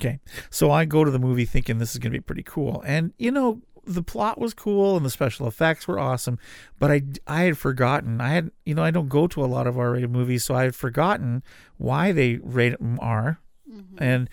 [0.00, 0.18] Okay.
[0.50, 2.82] So I go to the movie thinking this is going to be pretty cool.
[2.84, 6.38] And, you know, the plot was cool and the special effects were awesome,
[6.78, 8.20] but I, I had forgotten.
[8.20, 10.54] I had, you know, I don't go to a lot of R rated movies, so
[10.54, 11.42] I had forgotten
[11.78, 13.40] why they rate them R.
[13.70, 14.02] Mm-hmm.
[14.02, 14.30] And,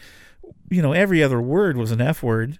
[0.69, 2.59] you know, every other word was an F word.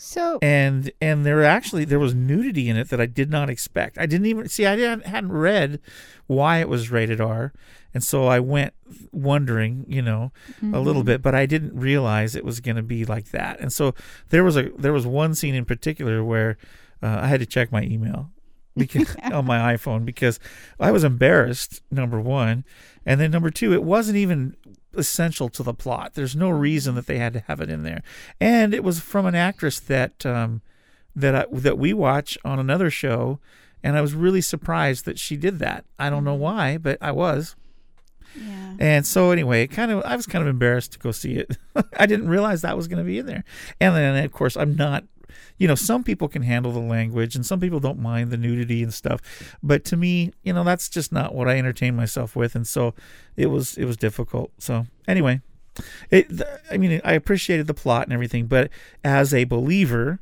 [0.00, 3.98] So And, and there actually, there was nudity in it that I did not expect.
[3.98, 5.80] I didn't even see, I didn't, hadn't read
[6.28, 7.52] why it was rated R.
[7.92, 8.74] And so I went
[9.10, 10.30] wondering, you know,
[10.72, 13.58] a little bit, but I didn't realize it was going to be like that.
[13.58, 13.92] And so
[14.28, 16.58] there was a there was one scene in particular where
[17.02, 18.30] uh, I had to check my email
[18.76, 20.38] because on my iPhone because
[20.78, 21.82] I was embarrassed.
[21.90, 22.64] Number one,
[23.04, 24.54] and then number two, it wasn't even
[24.98, 26.14] essential to the plot.
[26.14, 28.02] There's no reason that they had to have it in there,
[28.40, 30.62] and it was from an actress that um,
[31.14, 33.38] that I, that we watch on another show.
[33.82, 35.84] And I was really surprised that she did that.
[36.00, 37.54] I don't know why, but I was.
[38.34, 38.74] yeah.
[38.80, 41.56] And so anyway, it kind of I was kind of embarrassed to go see it.
[41.96, 43.44] I didn't realize that was going to be in there.
[43.80, 45.04] And then of course I'm not
[45.58, 48.82] you know, some people can handle the language and some people don't mind the nudity
[48.82, 49.20] and stuff.
[49.62, 52.94] But to me, you know, that's just not what I entertain myself with and so
[53.36, 54.52] it was it was difficult.
[54.58, 55.40] So anyway,
[56.10, 56.26] it
[56.70, 58.70] I mean, I appreciated the plot and everything, but
[59.04, 60.20] as a believer,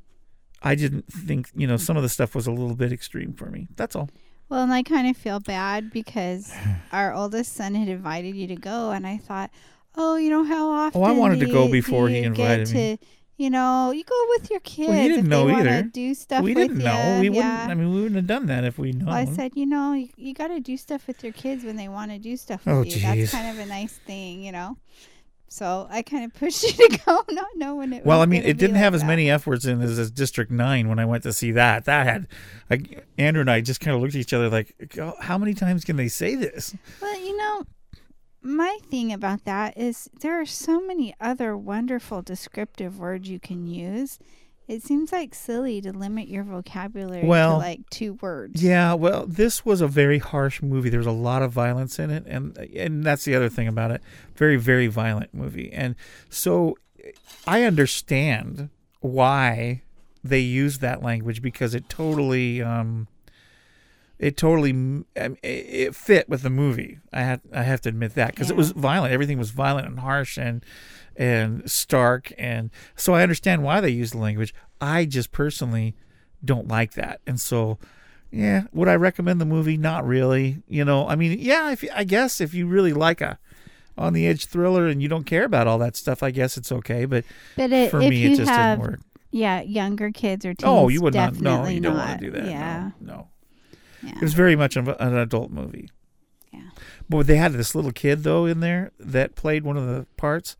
[0.62, 3.46] I didn't think, you know, some of the stuff was a little bit extreme for
[3.46, 3.68] me.
[3.76, 4.08] That's all.
[4.48, 6.52] Well, and I kind of feel bad because
[6.92, 9.50] our oldest son had invited you to go, and I thought,
[9.96, 11.00] oh, you know how often?
[11.00, 12.96] Oh, I wanted to go before he invited get me.
[12.96, 13.04] To,
[13.36, 14.88] you know, you go with your kids.
[14.88, 15.82] Well, he didn't if know either.
[15.82, 17.18] Do stuff we with didn't know.
[17.20, 17.66] We yeah.
[17.66, 19.08] wouldn't I mean we wouldn't have done that if we'd known.
[19.08, 21.76] Well, I said, you know, you, you got to do stuff with your kids when
[21.76, 22.92] they want to do stuff with Oh, you.
[22.92, 23.02] geez.
[23.02, 24.78] That's kind of a nice thing, you know.
[25.48, 28.04] So I kind of pushed you to go, not knowing it.
[28.04, 30.10] Well, was I mean, it didn't like have as many F words in as, as
[30.10, 31.84] District Nine when I went to see that.
[31.84, 32.26] That had,
[32.68, 35.54] like, Andrew and I just kind of looked at each other like, "Oh, how many
[35.54, 36.74] times can they say this?
[37.00, 37.62] Well, you know,
[38.46, 43.66] my thing about that is there are so many other wonderful descriptive words you can
[43.66, 44.18] use.
[44.68, 48.62] It seems like silly to limit your vocabulary Well, to like two words.
[48.62, 50.88] Yeah, well, this was a very harsh movie.
[50.88, 53.92] There was a lot of violence in it, and and that's the other thing about
[53.92, 54.02] it.
[54.34, 55.94] Very, very violent movie, and
[56.30, 56.76] so
[57.46, 59.82] I understand why
[60.24, 63.06] they used that language because it totally, um,
[64.18, 66.98] it totally, it it fit with the movie.
[67.12, 69.12] I had, I have to admit that because it was violent.
[69.12, 70.64] Everything was violent and harsh and
[71.16, 74.54] and stark, and so I understand why they use the language.
[74.80, 75.94] I just personally
[76.44, 77.78] don't like that, and so
[78.30, 79.76] yeah, would I recommend the movie?
[79.76, 80.62] Not really.
[80.68, 83.38] You know, I mean, yeah, if I guess if you really like a
[83.98, 86.70] on the edge thriller and you don't care about all that stuff, I guess it's
[86.70, 87.04] okay.
[87.06, 87.24] But
[87.56, 89.00] But it, for me, it just have, didn't work.
[89.30, 91.40] yeah, younger kids or teens, Oh, you would not.
[91.40, 92.08] No, you don't not.
[92.08, 92.44] want to do that.
[92.44, 93.28] no, Yeah, No,
[94.06, 94.16] yeah.
[94.16, 95.90] it was very much of an adult movie.
[96.52, 96.70] Yeah.
[97.08, 100.56] But they had this little kid though in there that played one of the parts.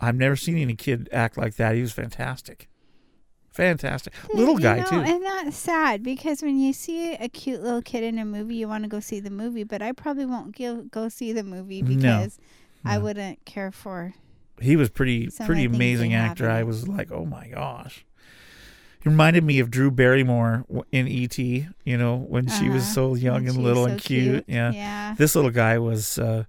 [0.00, 1.74] I've never seen any kid act like that.
[1.74, 2.68] He was fantastic.
[3.52, 4.12] Fantastic.
[4.34, 4.96] Little You guy know, too.
[4.96, 8.66] And that's sad because when you see a cute little kid in a movie, you
[8.66, 9.62] want to go see the movie.
[9.62, 12.38] But I probably won't give, go see the movie No, because
[12.84, 14.14] I wouldn't care for.
[14.60, 16.46] he was pretty pretty amazing actor.
[16.46, 18.04] in I was like, oh my gosh.
[19.04, 21.68] He reminded me of Drew Barrymore in E.T.
[21.84, 22.92] You know when she was Uh-huh.
[22.94, 24.44] so young When and little so and cute.
[24.48, 24.72] Yeah.
[24.72, 25.14] Yeah.
[25.18, 26.18] This little guy was.
[26.18, 26.44] Uh,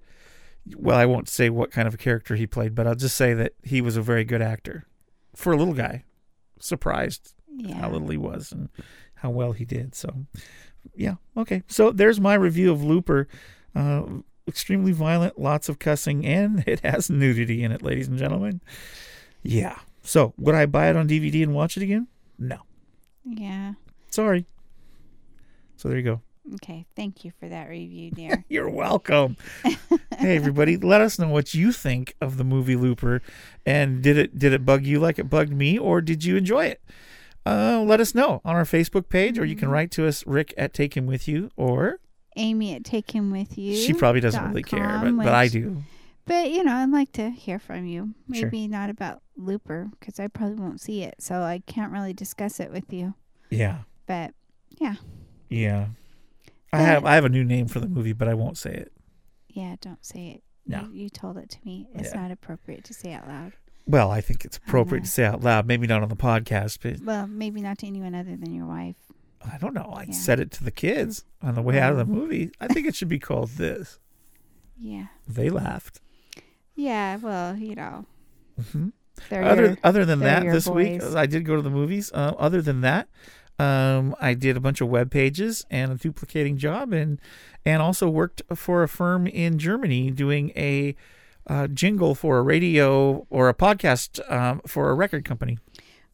[0.76, 3.34] well, I won't say what kind of a character he played, but I'll just say
[3.36, 4.86] that he was a very good actor
[5.36, 6.04] for a little guy.
[6.60, 7.76] Surprised Yeah.
[7.76, 8.70] how little he was and
[9.16, 9.94] how well he did.
[9.94, 10.26] So,
[10.96, 11.62] yeah, okay.
[11.68, 13.28] So there's my review of Looper.
[13.76, 14.04] Uh,
[14.48, 18.62] extremely violent, lots of cussing, and it has nudity in it, ladies and gentlemen.
[19.44, 19.78] Yeah.
[20.04, 22.08] So would I buy it on DVD and watch it again?
[22.38, 22.58] No.
[23.24, 23.74] Yeah.
[24.12, 24.46] Sorry.
[25.78, 26.22] So there you go.
[26.56, 26.86] Okay.
[26.96, 28.44] Thank you for that review, dear.
[28.50, 29.36] You're welcome.
[29.64, 33.22] hey everybody, let us know what you think of the movie Looper,
[33.66, 36.66] and did it did it bug you like it bugged me, or did you enjoy
[36.66, 36.82] it?
[37.48, 39.60] uh, let us know on our Facebook page, or you Mm-hmm.
[39.62, 42.00] can write to us, Rick at Take Him With You, or
[42.38, 43.76] Amy at Take Him With You.
[43.76, 45.84] she probably doesn't really care, but, but I do.
[46.26, 48.16] But you know, I'd like to hear from you.
[48.34, 48.46] Sure.
[48.46, 52.60] Maybe not about Looper because I probably won't see it, so I can't really discuss
[52.60, 53.14] it with you.
[53.52, 54.34] Yeah, But
[54.80, 54.96] yeah.
[55.50, 55.88] Yeah.
[56.74, 58.92] I have I have a new name for the movie, but I won't say it.
[59.50, 60.44] yeah, don't say it.
[60.68, 60.82] No.
[60.92, 61.88] You, you told it to me.
[61.94, 62.22] It's Yeah.
[62.24, 63.54] not appropriate to say out loud.
[63.88, 65.68] Well, I think it's appropriate to say out loud.
[65.68, 68.96] Maybe not on the podcast, but Well, maybe not to anyone other than your wife.
[69.48, 69.94] I don't know.
[69.96, 70.14] I Yeah.
[70.14, 72.50] said it to the kids on the way out of the movie.
[72.60, 74.00] I think it should be called this.
[74.78, 75.06] Yeah.
[75.26, 76.02] They laughed.
[76.76, 77.18] Yeah.
[77.18, 78.06] Well, you know,
[78.60, 78.90] Mm-hmm.
[79.32, 81.02] Other your- other than that, this week.
[81.04, 82.12] I did go to the movies.
[82.14, 83.08] Uh, other than that,
[83.60, 87.20] um, I did a bunch of web pages and a duplicating job, and
[87.66, 90.96] and also worked for a firm in Germany doing a
[91.48, 95.58] uh, jingle for a radio or a podcast um, for a record company.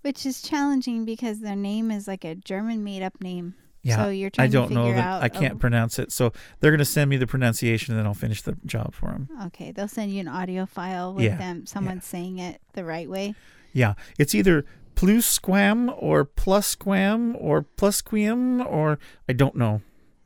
[0.02, 3.54] which is challenging because their name is like a German made-up name.
[3.84, 5.24] Yeah, So you're trying I don't to know that out.
[5.24, 8.06] I can't oh, pronounce it, so they're going to send me the pronunciation, and then
[8.06, 9.28] I'll finish the job for them.
[9.48, 13.10] okay, they'll send you an audio file with Yeah, them, someone saying it the right
[13.10, 13.34] way.
[13.74, 14.66] Yeah, it's either
[14.96, 19.82] plusquam or plusquam or plusquium or I don't know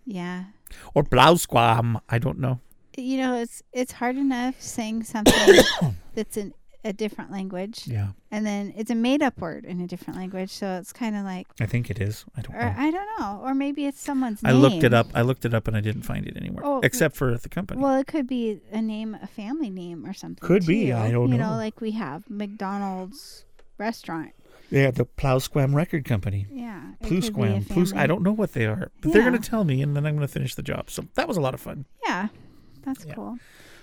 [0.05, 0.45] Yeah.
[0.93, 2.01] or blausquam.
[2.09, 2.59] I don't know.
[2.97, 5.63] You know, it's it's hard enough saying something
[6.15, 6.53] that's in
[6.85, 10.51] a different language, Yeah, and then it's a made-up word in a different language.
[10.51, 12.23] So it's kind of like, I think it is.
[12.37, 12.73] I don't or know.
[12.77, 14.61] I don't know, or maybe it's someone's I name.
[14.61, 15.07] looked it up.
[15.13, 17.81] I looked it up and I didn't find it anywhere Oh, except for the company.
[17.81, 20.47] Well, it could be a name, a family name, or something.
[20.47, 20.93] Could be.
[20.93, 21.43] I don't you know.
[21.45, 23.45] You know, like we have McDonald's
[23.77, 24.31] restaurant.
[24.69, 26.45] yeah, the Plousquam Record Company.
[26.51, 26.81] Yeah.
[27.03, 27.67] Plusquam.
[27.69, 27.93] Plus.
[27.93, 30.15] I don't know what they are, but they're going to tell me, and then I'm
[30.15, 30.89] going to finish the job.
[30.89, 31.85] So that was a lot of fun.
[32.05, 32.27] Yeah,
[32.83, 33.13] that's Yeah.
[33.15, 33.37] cool.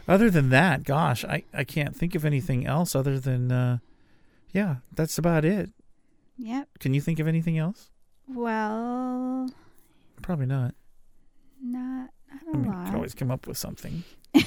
[0.09, 3.79] Other than that, gosh, I I can't think of anything else other than, uh,
[4.53, 5.71] yeah, that's about it.
[6.39, 6.69] Yep.
[6.81, 7.91] Can you think of anything else?
[8.29, 9.51] Well,
[10.23, 10.75] Probably not.
[11.63, 12.87] not not a I mean, you lot.
[12.87, 14.05] can always come up with something.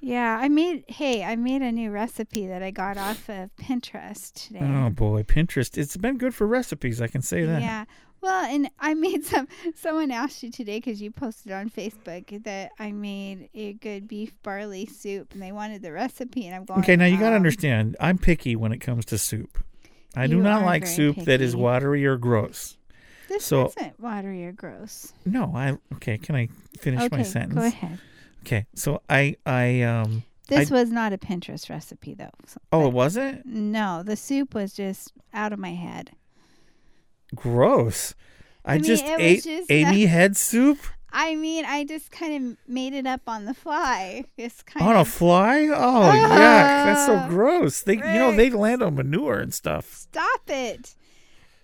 [0.00, 0.84] Yeah, I made.
[0.86, 4.60] Hey, I made a new recipe that I got off of Pinterest today.
[4.62, 5.78] Oh boy, Pinterest.
[5.78, 7.00] It's been good for recipes.
[7.00, 7.62] I can say that.
[7.62, 7.86] Yeah.
[8.24, 9.48] Well, and I made some.
[9.74, 14.32] Someone asked you today because you posted on Facebook that I made a good beef
[14.42, 16.46] barley soup, and they wanted the recipe.
[16.46, 16.80] And I'm going.
[16.80, 17.98] Okay, now you got to um, understand.
[18.00, 19.62] I'm picky when it comes to soup.
[20.16, 22.78] I do not like soup that is watery or gross.
[23.28, 25.12] This so- isn't watery or gross.
[25.26, 26.16] No, I okay.
[26.16, 27.54] Can I finish okay, my sentence?
[27.54, 27.98] go ahead.
[28.46, 30.24] Okay, so I I um.
[30.48, 32.30] This was not a Pinterest recipe, though.
[32.46, 36.12] so- Oh, it wasn't No, the soup was just out of my head.
[37.34, 38.14] Gross.
[38.64, 40.78] I, I mean, just ate just Amy head soup
[41.16, 44.24] I mean, I just kind of made it up on the fly.
[44.36, 45.68] It's kind on a fly.
[45.68, 46.28] Oh yuck!
[46.28, 47.82] That's so gross.
[47.82, 49.84] They you know they land on manure and stuff.
[49.94, 50.96] stop it.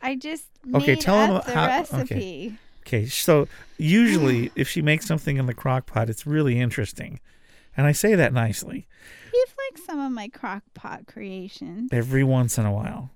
[0.01, 1.79] I just Okay, made tell up the how- okay.
[1.81, 2.59] recipe.
[2.87, 7.19] Okay, so usually if she makes something in the crock pot, it's really interesting.
[7.77, 8.87] And I say that nicely.
[9.77, 11.91] You've some of my crock pot creations.
[11.93, 13.11] Every once in a while.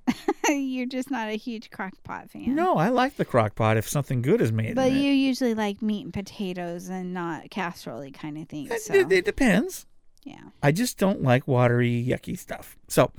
[0.48, 2.54] You're just not a huge crock pot fan.
[2.54, 4.74] No, I like the crock pot if something good is made.
[4.74, 5.14] But you it.
[5.16, 8.70] usually like meat and potatoes and not casserole kind of things.
[8.70, 9.86] It, So, it, it depends.
[10.22, 10.42] yeah.
[10.62, 12.76] I just don't like watery, yucky stuff.
[12.88, 13.10] So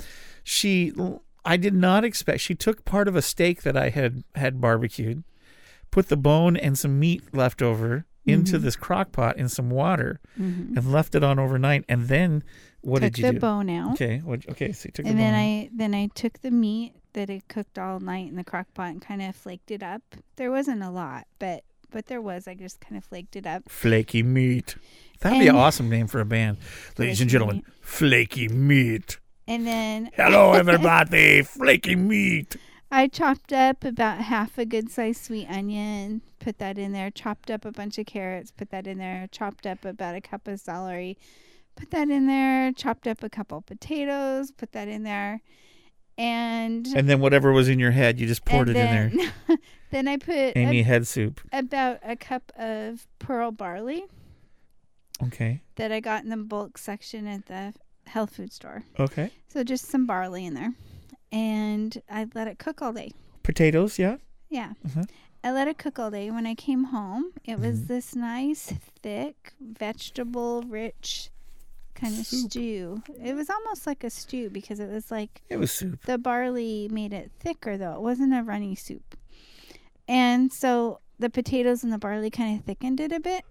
[0.44, 0.94] she,
[1.44, 2.42] I did not expect.
[2.42, 5.24] She took part of a steak that I had had barbecued,
[5.92, 8.62] put the bone and some meat left over into Mhm.
[8.64, 11.86] this crock pot in some water, hmm and left it on overnight.
[11.90, 12.44] And then
[12.86, 13.40] what took did you the do?
[13.40, 13.94] bone out.
[13.94, 14.72] Okay, what, okay.
[14.72, 15.42] So you took and the then bone.
[15.42, 18.90] I then I took the meat that had cooked all night in the crock pot
[18.90, 20.02] and kind of flaked it up.
[20.36, 22.48] There wasn't a lot, but but there was.
[22.48, 23.70] I just kind of flaked it up.
[23.70, 24.76] Flaky meat.
[25.22, 26.58] That'd be an awesome name for a band.
[26.98, 27.66] Ladies and gentlemen, meat.
[27.82, 29.20] Flaky Meat.
[29.48, 31.42] And then Hello, everybody.
[31.44, 32.58] Flaky Meat.
[32.92, 37.50] I chopped up about half a good sized sweet onion, put that in there, chopped
[37.50, 40.60] up a bunch of carrots, put that in there, chopped up about a cup of
[40.60, 41.18] celery,
[41.76, 45.42] put that in there, chopped up a couple potatoes, put that in there.
[46.18, 49.12] And, And then whatever was in your head, you just poured it in there.
[49.48, 49.58] then,
[49.92, 51.42] then I put Amy a, head soup.
[51.52, 54.06] about a cup of pearl barley
[55.24, 55.62] Okay.
[55.76, 57.74] that I got in the bulk section at the
[58.08, 58.84] health food store.
[59.00, 59.32] Okay.
[59.50, 60.74] So just some barley in there.
[61.32, 63.12] And I let it cook all day.
[63.44, 64.18] Potatoes, yeah.
[64.50, 64.74] Yeah.
[64.86, 65.04] Uh-huh.
[65.44, 66.32] I let it cook all day.
[66.32, 67.88] When I came home, it was Mhm.
[67.88, 71.30] this nice, thick, vegetable rich
[71.96, 72.52] kind of Soup.
[72.52, 73.02] stew.
[73.24, 76.04] It was almost like a stew because it was like It was soup.
[76.06, 77.96] the barley made it thicker, though.
[77.96, 79.18] It wasn't a runny soup.
[80.08, 83.44] And so the potatoes and the barley kind of thickened it a bit.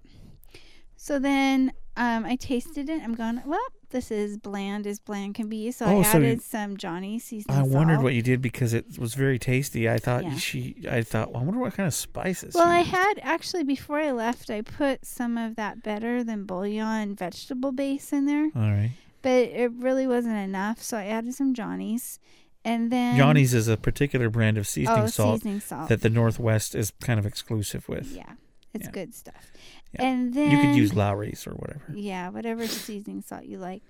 [0.97, 3.03] So then um, I tasted it.
[3.03, 5.71] I'm going, well, this is bland as bland can be.
[5.71, 8.05] So Oh, I so you- added some Johnny seasoning I wondered salt.
[8.05, 9.89] what you did because it was very tasty.
[9.89, 10.37] I thought Yeah.
[10.37, 10.77] she.
[10.91, 11.33] I thought.
[11.33, 12.55] Well, I wonder what kind of spices.
[12.55, 12.91] Well, I used.
[12.91, 18.13] had actually before I left, I put some of that better than bouillon vegetable base
[18.13, 18.91] in there, All right.
[19.23, 20.83] but it really wasn't enough.
[20.83, 22.19] So I added some Johnny's,
[22.65, 25.89] and then Johnny's is a particular brand of seasoning oh, salt seasoning salt.
[25.91, 28.11] that the Northwest is kind of exclusive with.
[28.11, 28.33] yeah,
[28.73, 28.91] it's Yeah.
[28.91, 29.53] good stuff.
[29.95, 30.05] Yeah.
[30.07, 31.85] And then You could use Lawry's or whatever.
[31.95, 33.83] Yeah, whatever seasoning salt you like.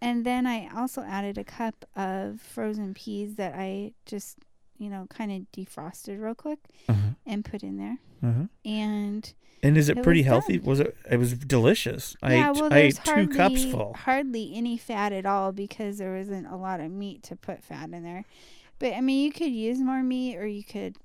[0.00, 4.38] And then I also added a cup of frozen peas that I just,
[4.78, 7.10] you know, kind of defrosted real quick Uh-huh.
[7.26, 7.98] and put in there.
[8.22, 8.44] Uh-huh.
[8.64, 10.58] And And is it, It pretty was healthy?
[10.58, 10.66] done.
[10.66, 10.96] Was it?
[11.10, 12.14] It was delicious.
[12.22, 13.94] I yeah, ate, well, I ate two hardly, cups full.
[13.94, 17.90] hardly any fat at all because there wasn't a lot of meat to put fat
[17.90, 18.24] in there.
[18.78, 20.98] But I mean, you could use more meat or you could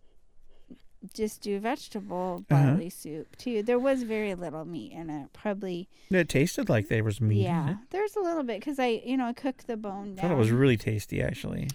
[1.14, 2.64] just do vegetable Uh-huh.
[2.72, 3.64] barley soup too.
[3.64, 5.88] There was very little meat in it, probably.
[6.10, 7.44] It tasted like there was meat.
[7.44, 10.30] yeah, there's a little bit because I, you know, I cooked the bone I down.
[10.30, 11.70] thought it was really tasty, actually.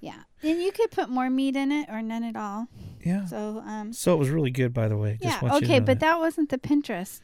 [0.00, 2.68] Yeah, and you could put more meat in it or none at all.
[3.04, 3.26] Yeah.
[3.26, 5.18] So, um, So it was really good, by the way.
[5.22, 7.20] Just yeah, okay, but that wasn't the Pinterest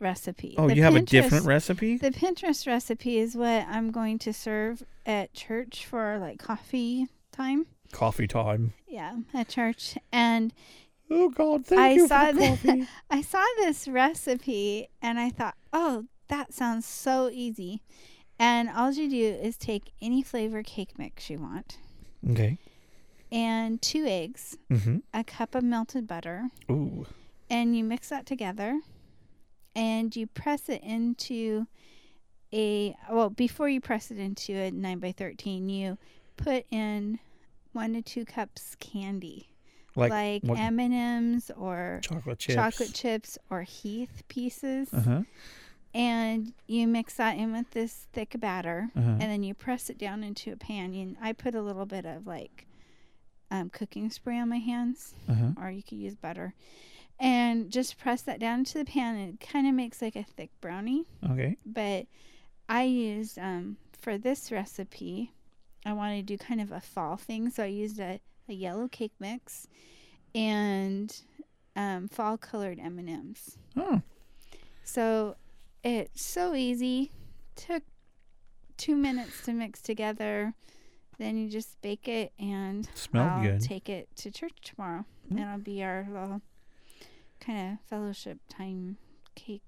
[0.00, 0.54] recipe.
[0.56, 1.98] Oh, The you have a different recipe?
[1.98, 7.66] The Pinterest recipe is what I'm going to serve at church for like coffee time.
[7.92, 8.72] Coffee time.
[8.88, 10.52] Yeah, at church, and
[11.10, 12.88] Oh God, thank I you saw for the coffee.
[13.10, 17.82] I saw this recipe and I thought, oh, that sounds so easy.
[18.38, 21.78] And all you do is take any flavor cake mix you want,
[22.30, 22.58] okay.
[23.30, 24.98] and two eggs, Mm-hmm.
[25.12, 27.06] a cup of melted butter, Ooh.
[27.48, 28.80] and you mix that together
[29.76, 31.66] and you press it into
[32.52, 35.98] a well before you press it into a 9 by 13 you
[36.36, 37.18] put in
[37.72, 39.48] one to two cups candy
[39.96, 42.54] Like, like, what- m&ms or chocolate chips.
[42.54, 45.22] chocolate chips or heath pieces Uh-huh.
[45.94, 49.10] and you mix that in with this thick batter Uh-huh.
[49.10, 52.04] and then you press it down into a pan and i put a little bit
[52.04, 52.66] of like
[53.50, 55.52] um, cooking spray on my hands Uh-huh.
[55.60, 56.54] or you could use butter
[57.20, 60.24] and just press that down into the pan and it kind of makes like a
[60.24, 61.56] thick brownie Okay.
[61.64, 62.06] but
[62.68, 65.30] i used um, for this recipe
[65.86, 68.88] i wanted to do kind of a fall thing so i used a, a yellow
[68.88, 69.66] cake mix
[70.34, 71.20] and
[71.76, 74.02] um, fall colored m&ms Oh.
[74.84, 75.36] so
[75.82, 77.10] it's so easy
[77.56, 77.82] took
[78.76, 80.54] two minutes to mix together
[81.18, 83.60] then you just bake it and Smelled I'll good.
[83.60, 85.04] take it to church tomorrow.
[85.32, 85.40] Mm.
[85.42, 86.42] It'll be our little
[87.38, 88.96] kind of fellowship time
[89.36, 89.62] cake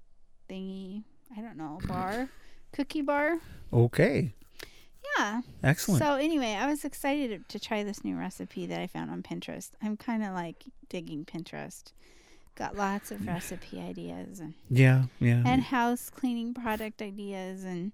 [0.49, 1.03] thingy.
[1.37, 2.27] I don't know, bar,
[2.73, 3.37] cookie bar.
[3.71, 4.33] Okay.
[5.17, 5.41] Yeah.
[5.63, 6.03] Excellent.
[6.03, 9.71] So anyway, I was excited to try this new recipe that I found on Pinterest.
[9.81, 11.91] I'm kind of like digging Pinterest.
[12.55, 15.03] Got lots of recipe ideas and yeah.
[15.19, 15.43] Yeah.
[15.45, 17.91] and house cleaning product ideas and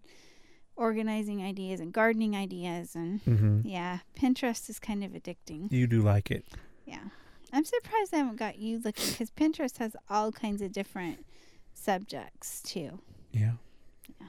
[0.76, 3.68] organizing ideas and gardening ideas and mm-hmm.
[3.68, 5.72] yeah, Pinterest is kind of addicting.
[5.72, 6.46] You do like it.
[6.86, 7.04] Yeah.
[7.52, 11.26] I'm surprised I haven't got you looking because Pinterest has all kinds of different
[11.74, 13.00] subjects too.
[13.32, 13.54] Yeah.
[14.20, 14.28] Yeah.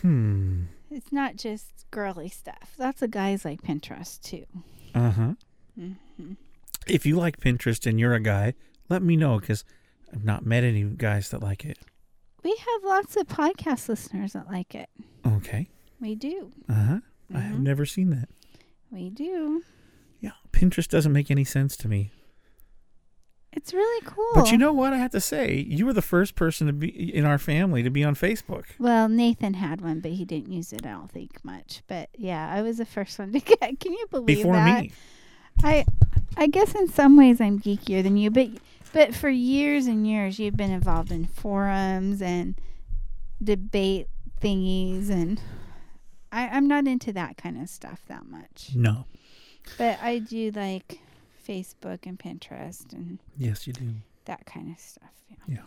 [0.00, 0.62] Hmm.
[0.94, 2.74] It's not just girly stuff.
[2.78, 4.44] Lots of guys like Pinterest too.
[4.94, 5.32] Uh huh.
[5.76, 6.32] hmm
[6.86, 8.54] If you like Pinterest and you're a guy,
[8.88, 9.64] let me know because
[10.12, 11.78] I've not met any guys that like it.
[12.44, 14.88] We have lots of podcast listeners that like it.
[15.26, 15.68] Okay.
[16.00, 16.52] We do.
[16.68, 17.00] Uh huh.
[17.34, 17.62] I have Mhm.
[17.62, 18.28] never seen that.
[18.90, 19.62] We do.
[20.20, 20.32] Yeah.
[20.52, 22.12] Pinterest doesn't make any sense to me.
[23.56, 24.32] It's really cool.
[24.34, 24.92] But you know what?
[24.92, 27.90] I have to say, you were the first person to be in our family to
[27.90, 28.64] be on Facebook.
[28.78, 30.84] Well, Nathan had one, but he didn't use it.
[30.84, 31.82] I don't think much.
[31.86, 33.80] But yeah, I was the first one to get.
[33.80, 34.42] Can you believe that?
[34.42, 34.82] Before that?
[34.82, 34.92] me.
[35.62, 35.84] I,
[36.36, 38.48] I guess in some ways I'm geekier than you, but
[38.92, 42.54] but for years and years you've been involved in forums and
[43.42, 44.08] debate
[44.40, 45.40] thingies, and
[46.32, 48.70] I, I'm not into that kind of stuff that much.
[48.74, 49.06] No.
[49.78, 51.00] But I do like
[51.46, 53.94] Facebook and Pinterest and Yes, you do.
[54.24, 55.10] that kind of stuff.
[55.46, 55.58] Yeah.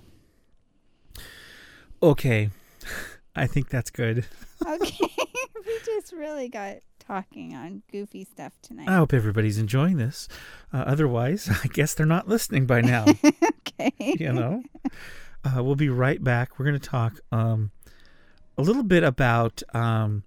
[2.02, 2.50] Okay.
[3.36, 4.26] I think that's good.
[4.66, 5.08] Okay,
[5.66, 8.90] we just really got talking on goofy stuff tonight.
[8.90, 10.28] I hope everybody's enjoying this.
[10.74, 13.06] Uh, otherwise, I guess they're not listening by now.
[13.80, 13.94] okay.
[14.00, 14.64] you know.
[15.46, 16.58] Uh, we'll be right back.
[16.60, 17.72] We're going to talk um,
[18.58, 20.24] a little bit about um,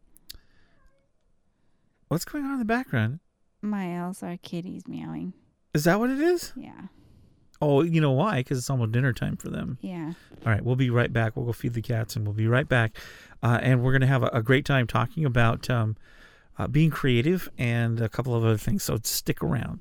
[2.09, 3.19] what's going on in the background.
[3.61, 5.35] Miles, our kitty's meowing.
[5.73, 6.53] Is that what it is?
[6.57, 6.73] Yeah.
[7.63, 8.39] Oh, you know why?
[8.39, 9.79] Because it's almost dinner time for them.
[9.83, 10.15] Yeah.
[10.45, 11.37] All right, we'll be right back.
[11.37, 12.97] We'll go feed the cats, and we'll be right back.
[13.43, 15.97] Uh, and we're going to have a, a great time talking about um,
[16.59, 18.83] uh, being creative and a couple of other things.
[18.83, 19.81] So stick around.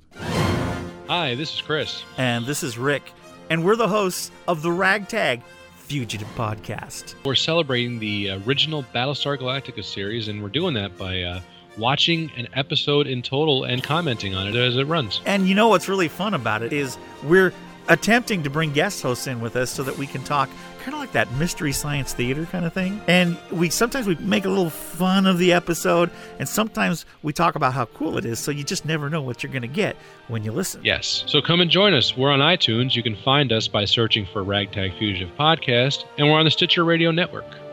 [1.07, 2.03] Hi, this is Chris.
[2.17, 3.11] And this is Rick,
[3.49, 5.41] and we're the hosts of the Ragtag
[5.77, 7.15] Fugitive Podcast.
[7.23, 11.41] We're celebrating the original Battlestar Galactica series, and we're doing that by uh,
[11.79, 15.21] watching an episode in total and commenting on it as it runs.
[15.25, 17.53] And you know what's really fun about it is we're
[17.87, 20.49] attempting to bring guest hosts in with us so that we can talk
[20.79, 23.01] kind of like that mystery science theater kind of thing.
[23.07, 27.55] And we sometimes we make a little fun of the episode, and sometimes we talk
[27.55, 28.39] about how cool it is.
[28.39, 29.95] So you just never know what you're going to get
[30.27, 30.81] when you listen.
[30.83, 31.23] Yes.
[31.27, 32.15] So come and join us.
[32.15, 32.95] We're on iTunes.
[32.95, 36.83] You can find us by searching for Ragtag Fugitive Podcast, and we're on the Stitcher
[36.83, 37.68] Radio Network.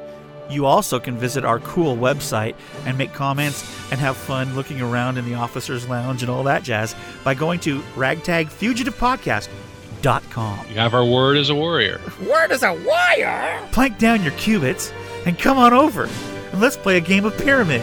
[0.50, 5.18] You also can visit our cool website and make comments and have fun looking around
[5.18, 6.94] in the officers' lounge and all that jazz
[7.24, 10.66] by going to ragtagfugitivepodcast.com.
[10.68, 12.00] You have our word as a warrior.
[12.28, 13.60] Word as a warrior?
[13.72, 14.92] Plank down your cubits
[15.24, 16.08] and come on over
[16.52, 17.80] and let's play a game of pyramid.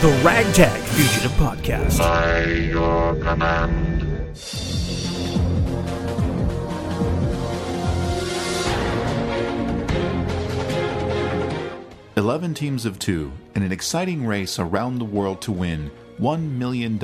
[0.00, 1.98] The Ragtag Fugitive Podcast.
[1.98, 4.36] By your command.
[12.16, 15.90] 11 teams of two in an exciting race around the world to win
[16.20, 17.02] $1 million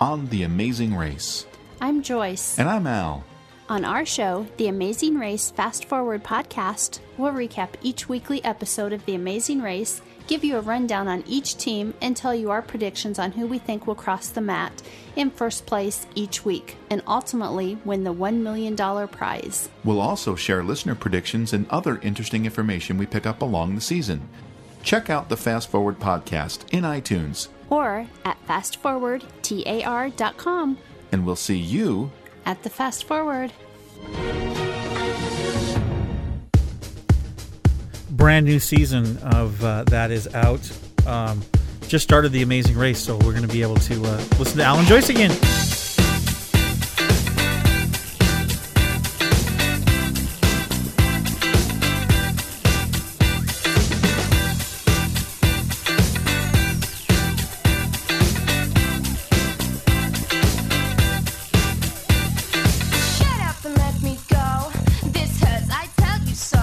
[0.00, 1.46] on The Amazing Race.
[1.80, 2.58] I'm Joyce.
[2.58, 3.24] And I'm Al.
[3.68, 9.04] On our show, The Amazing Race Fast Forward podcast, we'll recap each weekly episode of
[9.04, 13.18] The Amazing Race, give you a rundown on each team, and tell you our predictions
[13.18, 14.82] on who we think will cross the mat
[15.16, 18.76] in first place each week, and ultimately win the $1 million
[19.08, 19.68] prize.
[19.84, 24.28] We'll also share listener predictions and other interesting information we pick up along the season.
[24.82, 30.78] Check out the Fast Forward podcast in iTunes, Or at fastforwardtar.com
[31.12, 32.10] and we'll see you
[32.44, 33.52] at the Fast Forward.
[38.22, 40.60] Brand new season of uh, that is out.
[41.08, 41.42] Um,
[41.88, 44.62] just started the Amazing Race, so we're going to be able to uh, listen to
[44.62, 45.32] Al and Joyce again.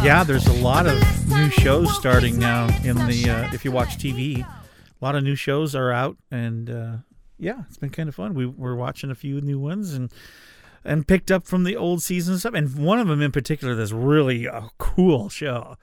[0.09, 0.97] Yeah, there's a lot of
[1.29, 4.39] new shows starting now in the uh, if you watch TV.
[4.39, 6.93] A lot of new shows are out, and uh,
[7.37, 8.33] yeah, it's been kind of fun.
[8.33, 10.11] We we're watching a few new ones and
[10.83, 12.55] and picked up from the old season stuff.
[12.55, 15.77] And one of them in particular that's really a cool show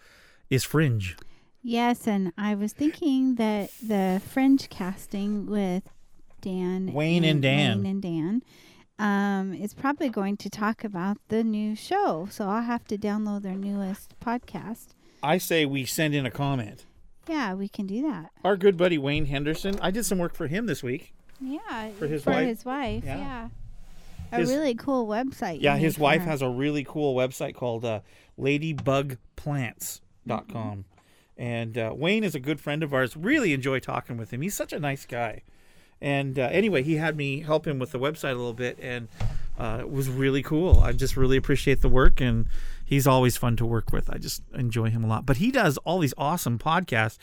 [0.50, 1.16] is Fringe.
[1.62, 5.84] Yes, and I was thinking that the Fringe casting with
[6.40, 7.84] Dan, Wayne and Dan.
[7.84, 8.42] Wayne and Dan,
[8.98, 12.26] um, is probably going to talk about the new show.
[12.30, 14.88] So I'll have to download their newest podcast.
[15.22, 16.84] I say we send in a comment.
[17.28, 18.30] Yeah, we can do that.
[18.44, 19.78] Our good buddy Wayne Henderson.
[19.82, 21.12] I did some work for him this week.
[21.40, 22.46] Yeah, For his for wife?
[22.46, 23.04] his wife.
[23.04, 23.18] Yeah.
[23.18, 23.48] Yeah,
[24.32, 25.60] a His- really cool website.
[25.60, 26.30] Yeah, his wife her.
[26.30, 28.00] has a really cool website called uh,
[28.38, 30.84] ladybugplants.com.
[31.38, 33.14] And uh, Wayne is a good friend of ours.
[33.16, 34.40] Really enjoy talking with him.
[34.40, 35.42] He's such a nice guy.
[36.00, 39.08] And uh, anyway, he had me help him with the website a little bit, and
[39.58, 40.80] uh, it was really cool.
[40.80, 42.46] I just really appreciate the work, and
[42.84, 44.10] he's always fun to work with.
[44.10, 45.24] I just enjoy him a lot.
[45.24, 47.16] But he does all these awesome podcasts.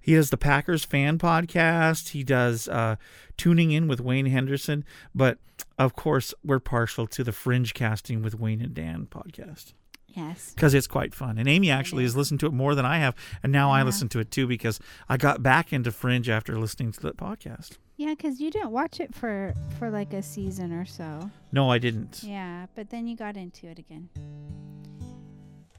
[0.00, 2.10] He does the Packers fan podcast.
[2.10, 2.96] He does uh,
[3.36, 4.84] tuning in with Wayne Henderson.
[5.14, 5.38] But
[5.78, 9.74] of course, we're partial to the Fringe casting with Wayne and Dan podcast
[10.08, 10.52] Yes.
[10.54, 11.36] because it's quite fun.
[11.36, 14.08] And Amy actually has listened to it more than I have, and now I listen
[14.10, 17.72] to it too because I got back into Fringe after listening to that podcast.
[18.00, 21.30] Yeah, because you didn't watch it for for like a season or so.
[21.52, 22.22] No, I didn't.
[22.22, 24.08] Yeah, but then you got into it again.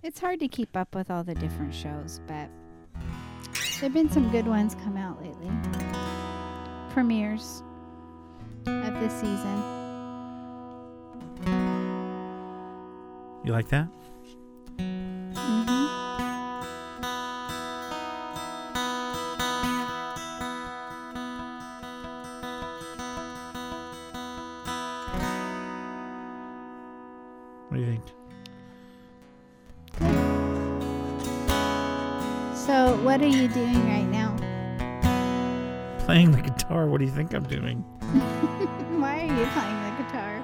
[0.03, 2.47] It's hard to keep up with all the different shows, but
[3.80, 5.49] there've been some good ones come out lately.
[6.91, 7.63] Premieres
[8.67, 9.63] of this season.
[13.43, 13.88] You like that?
[14.78, 15.70] hmm
[27.72, 28.03] What do you think?
[32.53, 34.36] So, what are you doing right now?
[35.99, 36.88] Playing the guitar.
[36.88, 37.78] What do you think I'm doing?
[38.99, 40.43] Why are you playing the guitar?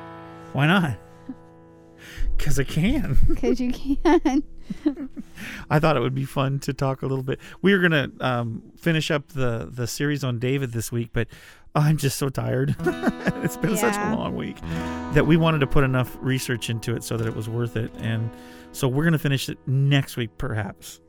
[0.53, 0.97] Why not?
[2.37, 3.17] Because I can.
[3.27, 4.43] Because you can.
[5.69, 7.39] I thought it would be fun to talk a little bit.
[7.61, 11.27] We were gonna um, finish up the the series on David this week, but
[11.75, 12.75] I'm just so tired.
[13.43, 14.57] it's been such a long week
[15.13, 17.91] that we wanted to put enough research into it so that it was worth it,
[17.99, 18.29] and
[18.71, 21.01] so we're gonna finish it next week, perhaps.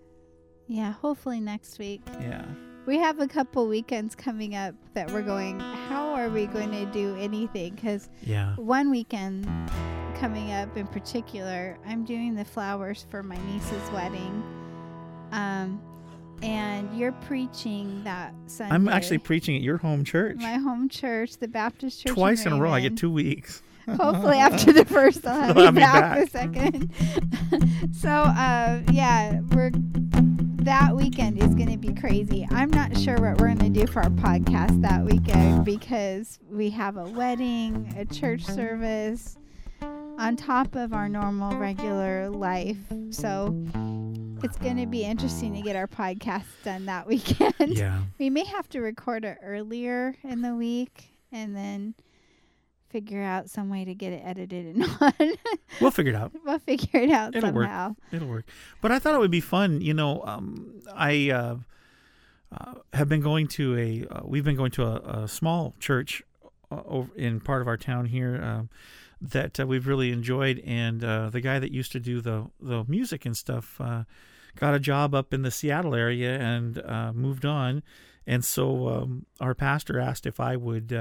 [0.67, 2.03] yeah, hopefully next week.
[2.21, 2.45] Yeah.
[2.87, 6.85] We have a couple weekends coming up that we're going, how are we going to
[6.87, 7.75] do anything?
[7.75, 8.55] Because Yeah.
[8.57, 9.47] one weekend
[10.21, 14.43] coming up in particular, I'm doing the flowers for my niece's wedding.
[15.33, 15.81] Um,
[16.43, 18.75] and you're preaching that Sunday.
[18.75, 22.15] I'm actually preaching at your home church my home church, the Baptist church.
[22.15, 22.71] twice in a row.
[22.71, 23.63] I get two weeks.
[23.89, 26.93] Hopefully after the first, I'll have have me back, the second.
[27.93, 29.71] so uh, yeah, we're
[30.69, 32.47] that weekend is going to be crazy.
[32.51, 36.69] I'm not sure what we're going to do for our podcast that weekend because we
[36.69, 39.39] have a wedding, a church service
[39.81, 42.77] on top of our normal regular life.
[43.09, 43.65] So
[44.43, 47.55] it's going to be interesting to get our podcast done that weekend.
[47.71, 48.03] Yeah.
[48.19, 51.95] We may have to record it earlier in the week and then
[52.89, 55.33] figure out some way to get it edited and on.
[55.81, 56.33] We'll figure it out.
[56.45, 57.69] we'll figure it out It'll work.
[58.13, 58.47] It'll work.
[58.81, 59.81] But I thought it would be fun.
[59.81, 61.57] You know, um, I uh,
[62.53, 64.07] uh, have been going to a.
[64.11, 66.23] Uh, we've been going to a, a small church
[66.71, 68.71] uh, over in part of our town here um,
[69.21, 72.85] that uh, we've really enjoyed, and uh, the guy that used to do the the
[72.89, 74.05] music and stuff uh,
[74.57, 77.83] got a job up in the Seattle area and uh, moved on,
[78.27, 80.93] and so um, our pastor asked if I would.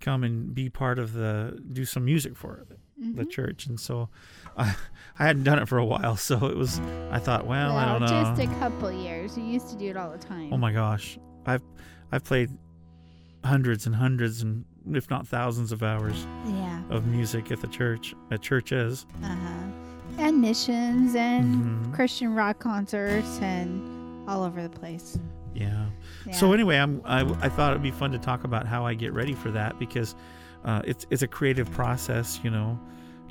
[0.00, 2.76] Come and be part of the do some music for the,
[3.22, 4.08] the church and so
[4.56, 4.74] I,
[5.18, 6.78] I hadn't done it for a while so it was
[7.10, 9.36] i thought well, i don't know just a couple years.
[9.36, 10.52] You used to do it all the time.
[10.52, 11.62] oh my gosh i've
[12.12, 12.50] i've played
[13.44, 16.82] hundreds and hundreds and if not thousands of hours Yeah.
[16.90, 19.62] of music at the church at churches Uh huh.
[20.18, 21.54] And missions and
[21.86, 21.94] Mhm.
[21.94, 25.18] Christian rock concerts and all over the place.
[25.56, 25.86] Yeah.
[26.26, 26.32] Yeah.
[26.32, 29.12] so anyway i'm I, I thought it'd be fun to talk about how i get
[29.12, 30.14] ready for that because
[30.64, 32.78] uh, it's it's a creative process you know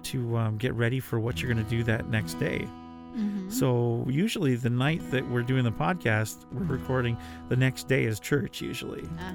[0.03, 2.67] to um, get ready for what you're going to do that next day
[3.15, 3.49] Mhm.
[3.49, 7.15] So usually the night that we're doing the podcast, we're recording.
[7.47, 9.03] The next day is church usually.
[9.03, 9.33] Uh-huh.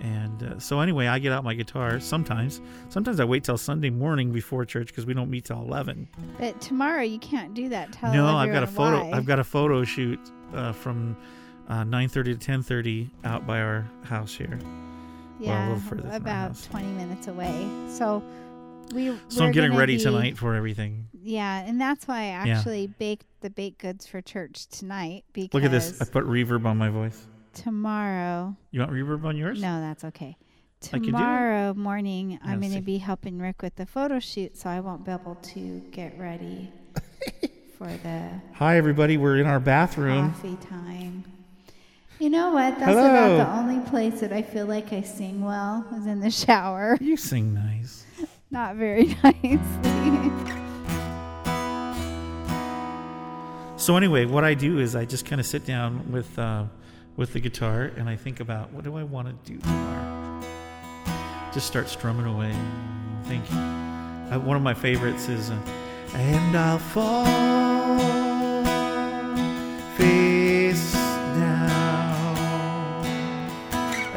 [0.00, 2.60] And uh, so anyway, I get out my guitar sometimes.
[2.90, 6.06] Sometimes I wait till Sunday morning before church because we don't meet till eleven.
[6.38, 7.92] But tomorrow you can't do that.
[7.92, 9.04] Tell no, I've got a photo.
[9.04, 9.16] why.
[9.16, 10.20] I've got a photo shoot
[10.54, 11.16] uh, from
[11.68, 14.58] uh, nine thirty to ten thirty out by our house here.
[15.38, 16.66] yeah, further about house.
[16.66, 17.68] 20 minutes away.
[17.90, 18.22] So
[18.94, 21.06] we So I'm getting ready be- tonight for everything.
[21.22, 25.64] Yeah, and that's why I actually baked the baked goods for church tonight because Look
[25.64, 26.00] at this.
[26.00, 27.26] I put reverb on my voice.
[27.52, 28.56] tomorrow.
[28.70, 29.60] You want reverb on yours?
[29.60, 30.36] No, that's okay.
[30.86, 31.12] I can do it.
[31.12, 35.04] Tomorrow morning, I'm going to be helping Rick with the photo shoot, so I won't
[35.04, 36.72] be able to get ready
[37.76, 39.16] for the Hi everybody.
[39.16, 40.30] We're in our bathroom.
[40.32, 41.24] coffee time.
[42.18, 42.78] You know what?
[42.80, 46.30] That's about the only place that I feel like I sing well is in the
[46.30, 46.98] shower.
[47.08, 48.04] You sing nice.
[48.50, 50.32] Not very nicely.
[53.76, 56.64] So anyway, what I do is I just kind of sit down with uh,
[57.16, 60.40] with the guitar and I think about what do I want to do tomorrow.
[61.54, 62.54] Just start strumming away.
[63.24, 63.44] Think.
[63.52, 65.58] Uh, one of my favorites is, uh,
[66.14, 67.67] and I'll fall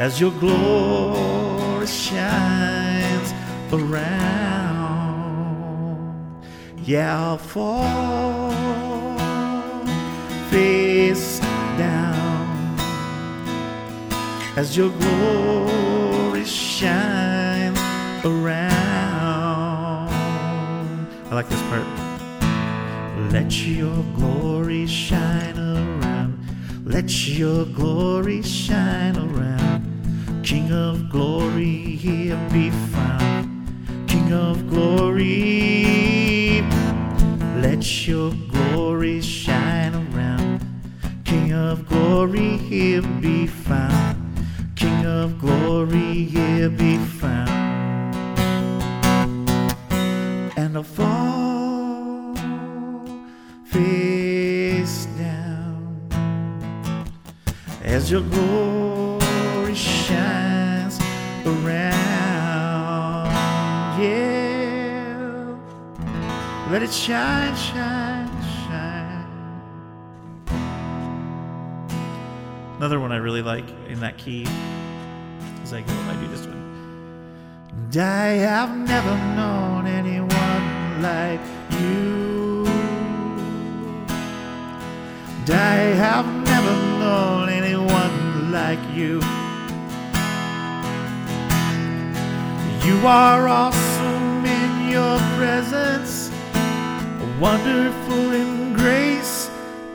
[0.01, 3.33] as your glory shines
[3.71, 4.01] around.
[6.83, 8.49] Yeah, I'll fall
[10.49, 11.37] face
[11.77, 12.79] down
[14.55, 17.77] as your glory shines
[18.25, 20.09] around.
[21.29, 21.85] I like this part.
[23.31, 26.39] Let your glory shine around.
[26.85, 29.80] Let your glory shine around.
[30.51, 33.47] King of glory, here be found.
[34.05, 36.61] King of glory,
[37.61, 40.59] let your glory shine around.
[41.23, 44.17] King of glory, here be found.
[44.75, 47.49] King of glory, here be found.
[50.57, 52.35] And I'll fall
[53.63, 56.09] face down
[57.85, 58.90] as your glory
[61.65, 63.31] around.
[64.01, 65.55] Yeah,
[66.71, 68.29] let it shine, shine,
[68.67, 69.27] shine.
[72.77, 74.43] Another one I really like in that key
[75.63, 76.57] is go, I do this one.
[77.69, 81.41] And I have never known anyone like
[81.79, 82.65] you.
[85.41, 89.21] And I have never known anyone like you.
[92.85, 96.31] You are awesome in your presence,
[97.39, 99.49] wonderful in grace,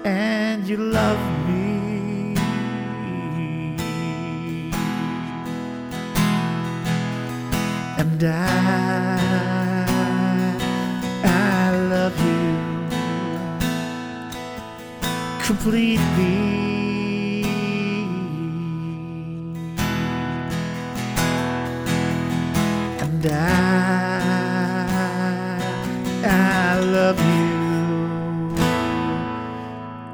[0.05, 2.35] and you love me.
[7.99, 9.17] And I,
[11.25, 12.47] I love you.
[15.47, 16.76] completely.
[23.33, 24.21] I,
[26.25, 28.55] I love you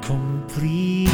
[0.01, 1.13] completely.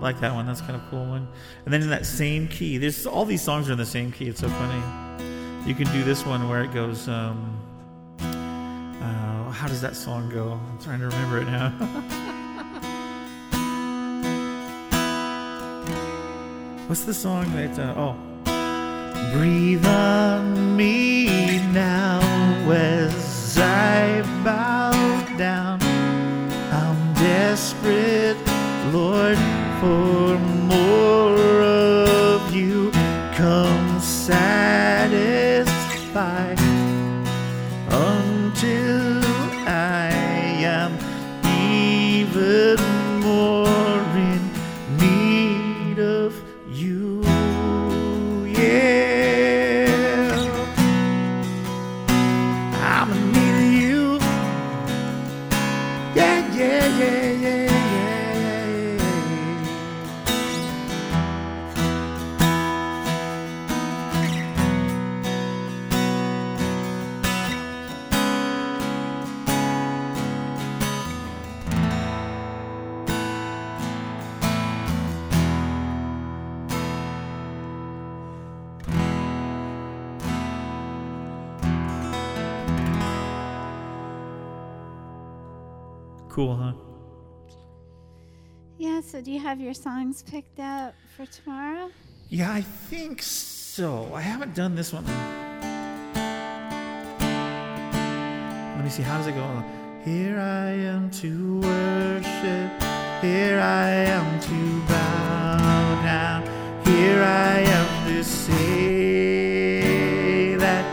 [0.00, 0.46] Like that one.
[0.46, 1.28] That's kind of cool one.
[1.64, 4.28] And then in that same key, there's all these songs are in the same key.
[4.28, 4.82] It's so funny.
[5.66, 7.08] You can do this one where it goes.
[7.08, 7.60] Um,
[9.72, 10.52] does that song go?
[10.52, 11.70] I'm trying to remember it now.
[16.88, 17.78] What's the song that?
[17.78, 18.14] Uh, oh,
[19.32, 22.20] breathe on me now
[22.70, 24.81] as I bow
[89.82, 91.90] songs picked out for tomorrow?
[92.28, 94.14] Yeah, I think so.
[94.14, 95.04] I haven't done this one.
[98.76, 99.02] Let me see.
[99.02, 99.64] How does it go?
[100.04, 102.82] Here I am to worship.
[103.22, 106.42] Here I am to bow down.
[106.86, 109.36] Here I am to say
[110.56, 110.84] that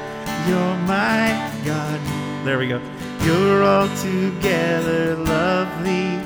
[0.47, 1.29] you're my
[1.63, 1.99] God.
[2.43, 2.81] There we go.
[3.23, 6.18] You're altogether lovely,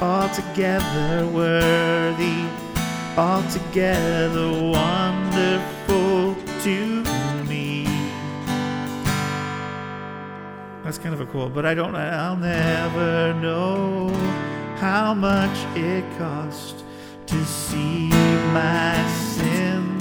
[0.00, 2.44] altogether worthy,
[3.16, 7.02] altogether wonderful to
[7.48, 7.84] me.
[10.84, 14.08] That's kind of a cool, but I don't, I'll never know
[14.76, 16.84] how much it cost
[17.26, 18.08] to see
[18.52, 19.96] my sin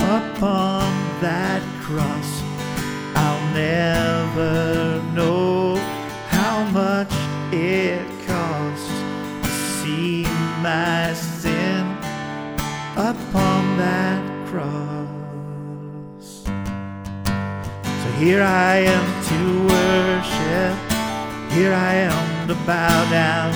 [0.00, 0.82] upon
[1.20, 2.42] that cross.
[3.14, 5.76] I'll never know
[6.28, 7.12] how much
[7.52, 8.07] it
[10.68, 11.84] my sin
[13.10, 16.26] upon that cross.
[18.00, 19.40] So here I am to
[19.74, 20.74] worship,
[21.56, 23.50] here I am to bow down,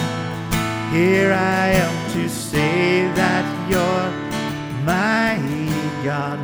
[0.97, 4.11] here I am to say that you're
[4.93, 5.37] my
[6.09, 6.39] God.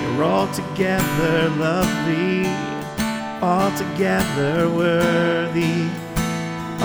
[0.00, 1.36] You're altogether
[1.66, 2.46] lovely,
[3.40, 5.78] altogether worthy,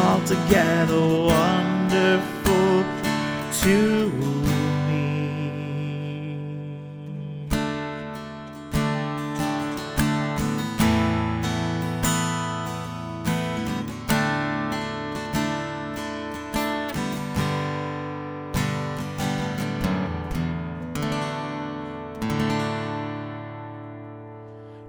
[0.05, 1.01] altogether
[1.34, 2.36] wonderful
[3.68, 4.09] to
[4.88, 5.03] me.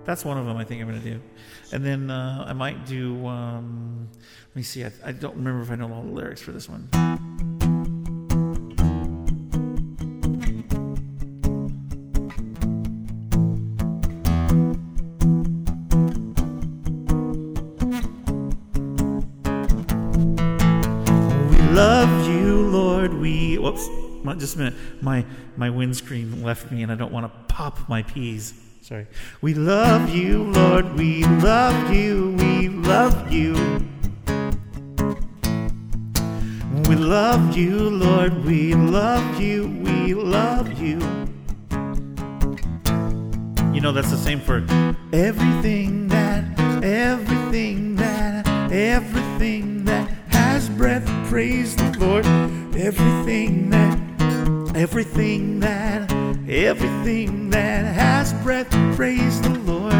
[0.04, 1.20] That's one of them I think I'm going to do.
[1.72, 4.08] And then uh, I might do, um,
[4.50, 6.68] let me see, I, I don't remember if I know all the lyrics for this
[6.68, 7.57] one.
[24.22, 24.74] My- just a minute.
[25.00, 25.24] My
[25.56, 28.54] my windscreen left me, and I don't want to pop my peas.
[28.82, 29.06] Sorry.
[29.42, 30.94] We love you, Lord.
[30.94, 32.34] We love you.
[32.38, 33.54] We love you.
[36.88, 38.44] We love you, Lord.
[38.44, 39.66] We love you.
[39.82, 40.98] We love you.
[43.74, 44.64] You know that's the same for
[45.12, 51.06] everything that, everything that, everything that has breath.
[51.28, 52.24] Praise the Lord.
[52.76, 53.98] Everything that,
[54.78, 56.10] everything that,
[56.48, 58.70] everything that has breath.
[58.94, 59.92] Praise the Lord.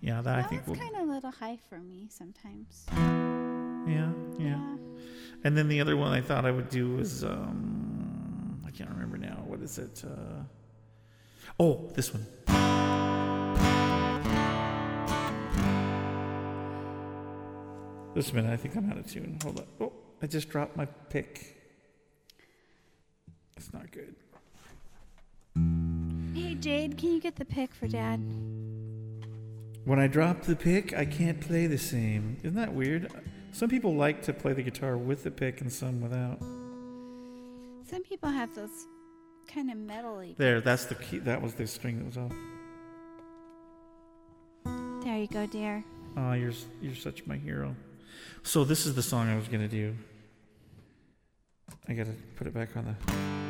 [0.00, 0.86] Yeah, that I That think one's will.
[0.88, 2.86] kind of a little high for me sometimes.
[3.88, 4.76] Yeah, yeah.
[5.42, 9.18] And then the other one I thought I would do was um I can't remember
[9.18, 9.42] now.
[9.44, 10.04] What is it?
[10.06, 10.42] Uh,
[11.58, 12.24] oh, this one.
[18.14, 19.38] This minute, I think I'm out of tune.
[19.42, 19.66] Hold on.
[19.78, 19.92] Oh,
[20.22, 21.54] I just dropped my pick.
[23.56, 24.14] It's not good.
[26.34, 28.20] Hey Jade, can you get the pick for Dad?
[29.84, 32.36] When I drop the pick, I can't play the same.
[32.42, 33.10] Isn't that weird?
[33.52, 36.40] Some people like to play the guitar with the pick and some without.
[37.88, 38.86] Some people have those
[39.46, 40.36] kind of metally.
[40.36, 41.20] There, that's the key.
[41.20, 42.32] That was the string that was off.
[45.04, 45.84] There you go, dear.
[46.16, 46.52] Oh, you're
[46.82, 47.74] you're such my hero.
[48.42, 49.94] So this is the song I was gonna do.
[51.88, 53.45] I gotta put it back on the.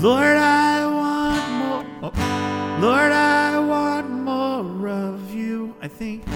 [0.00, 2.10] Lord, I want more.
[2.10, 2.78] Oh.
[2.80, 5.74] Lord, I want more of you.
[5.80, 6.26] I think,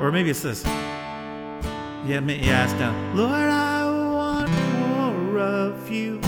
[0.00, 0.64] or maybe it's this.
[2.06, 3.16] Yeah, yeah, it's down.
[3.16, 6.20] Lord, I want more of you.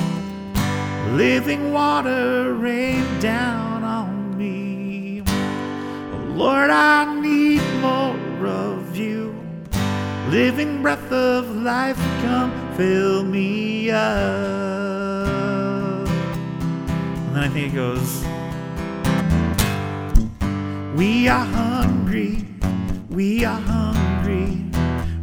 [1.13, 5.23] Living water rain down on me.
[6.35, 9.35] Lord, I need more of you.
[10.31, 14.86] Living breath of life, come fill me up.
[17.37, 18.25] And I think it goes,
[20.97, 22.47] We are hungry,
[23.11, 24.65] we are hungry,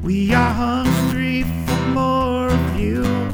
[0.03, 3.31] we are hungry for more of you.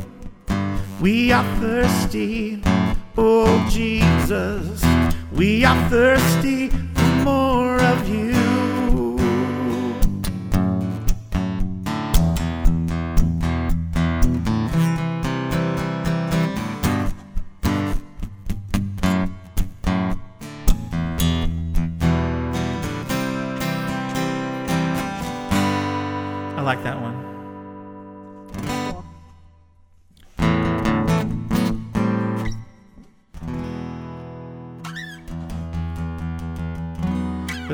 [1.02, 2.64] We are thirsty,
[3.18, 4.82] oh Jesus.
[5.34, 6.70] We are thirsty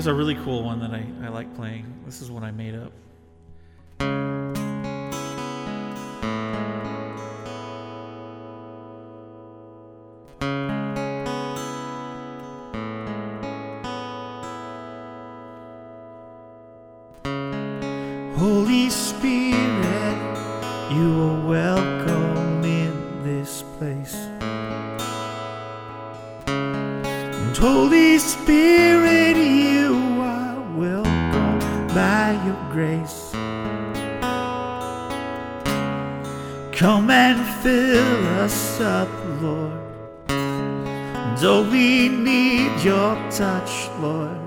[0.05, 1.91] There's a really cool one that I, I like playing.
[2.05, 2.91] This is one I made up.
[18.37, 19.57] Holy Spirit,
[20.91, 24.13] you are welcome in this place.
[26.45, 29.14] And Holy Spirit,
[32.76, 33.32] grace.
[36.78, 39.07] Come and fill us up,
[39.41, 39.80] Lord.
[41.38, 44.38] Oh, we need your touch, Lord.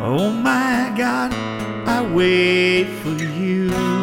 [0.00, 1.32] Oh my God,
[1.88, 3.14] I wait for.
[3.40, 3.93] You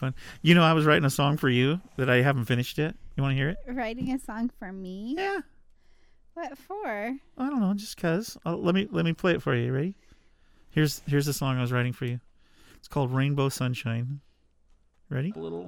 [0.00, 0.14] fun.
[0.42, 2.96] You know, I was writing a song for you that I haven't finished yet.
[3.16, 3.58] You want to hear it?
[3.68, 5.14] Writing a song for me?
[5.16, 5.40] Yeah.
[6.34, 6.86] What for?
[7.38, 8.38] I don't know, just cause.
[8.44, 9.72] i let me let me play it for you.
[9.72, 9.94] Ready?
[10.70, 12.20] Here's here's the song I was writing for you.
[12.78, 14.20] It's called Rainbow Sunshine.
[15.10, 15.32] Ready?
[15.36, 15.66] A little.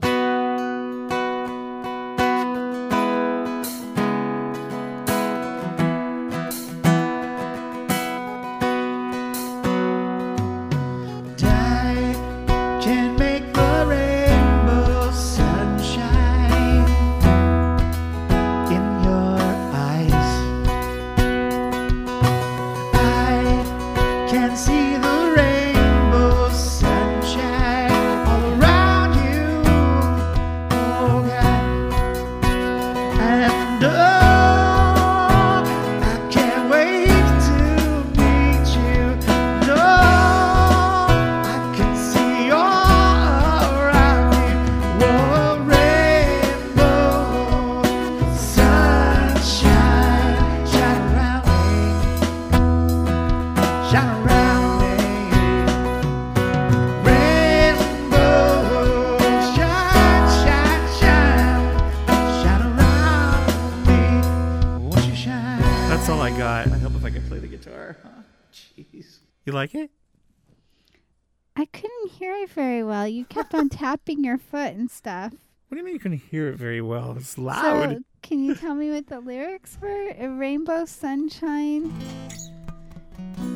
[73.02, 73.08] Well.
[73.08, 75.32] You kept on tapping your foot and stuff.
[75.68, 77.16] What do you mean you couldn't hear it very well?
[77.16, 77.92] It's loud.
[77.92, 80.12] So, can you tell me what the lyrics were?
[80.36, 81.92] Rainbow sunshine.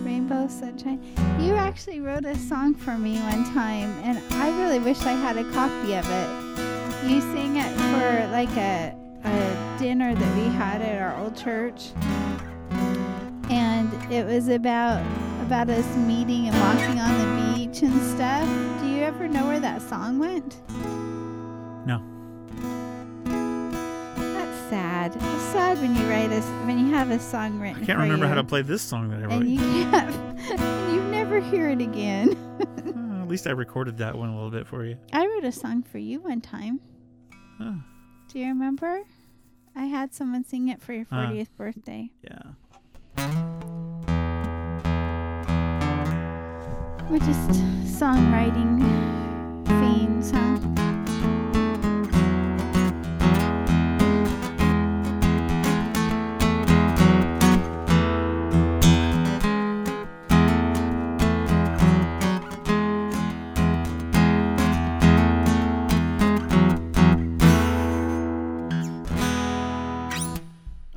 [0.04, 1.00] Rainbow sunshine.
[1.40, 5.36] You actually wrote a song for me one time, and I really wish I had
[5.36, 7.08] a copy of it.
[7.08, 11.90] You sang it for like a, a dinner that we had at our old church,
[13.50, 15.04] and it was about
[15.46, 18.48] about us meeting and walking on the beach and stuff.
[18.80, 20.56] Do you ever know where that song went?
[21.86, 22.02] No.
[24.34, 25.14] That's sad.
[25.16, 27.82] It's sad when you write a when you have a song written.
[27.82, 29.32] I can't remember you, how to play this song that I wrote.
[29.42, 30.14] And you can't.
[30.60, 32.36] and you never hear it again.
[32.86, 34.96] Uh, at least I recorded that one a little bit for you.
[35.12, 36.80] I wrote a song for you one time.
[37.58, 37.72] Huh.
[38.32, 39.02] Do you remember?
[39.74, 41.26] I had someone sing it for your Uh.
[41.26, 42.10] 40th birthday.
[42.22, 42.42] Yeah.
[47.10, 47.50] We're just
[48.00, 48.78] songwriting
[49.66, 50.58] fiends, huh?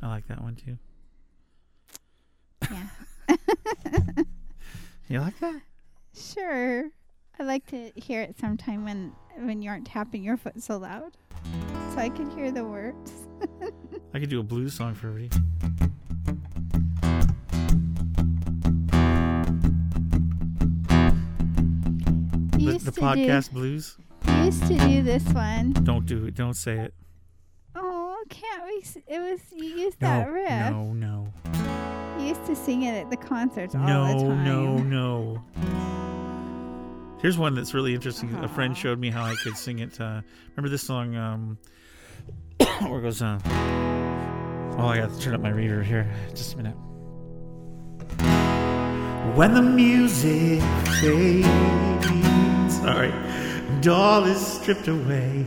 [0.02, 0.78] I like that one too.
[2.70, 2.86] Yeah.
[5.08, 5.60] You like that?
[6.14, 6.88] Sure.
[7.38, 11.16] I like to hear it sometime when when you aren't tapping your foot so loud,
[11.92, 13.12] so I can hear the words.
[14.14, 15.40] I could do a blues song for everybody.
[22.58, 23.96] The, the podcast blues.
[24.26, 25.72] Do, you used to do this one.
[25.72, 26.34] Don't do it.
[26.34, 26.94] Don't say it.
[27.74, 28.80] Oh, can't we?
[28.82, 30.70] s- It was you used No, that riff.
[30.70, 31.32] no, no,
[32.18, 34.44] You used to sing it at the concerts all the time.
[34.44, 35.44] no, no, no.
[37.20, 38.34] Here's one that's really interesting.
[38.36, 40.00] A friend showed me how I could sing it.
[40.00, 40.22] Uh,
[40.56, 41.16] remember this song?
[41.16, 41.58] Um,
[42.80, 43.20] where it goes?
[43.20, 43.42] on?
[44.78, 46.10] oh, I got to turn up my reader here.
[46.30, 46.76] Just a minute.
[49.36, 50.62] When the music
[51.02, 51.46] fades,
[52.80, 55.44] right, and all is stripped away,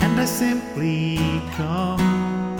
[0.00, 1.16] and I simply
[1.54, 2.56] come,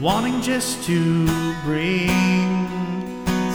[0.00, 1.26] wanting just to
[1.64, 2.79] bring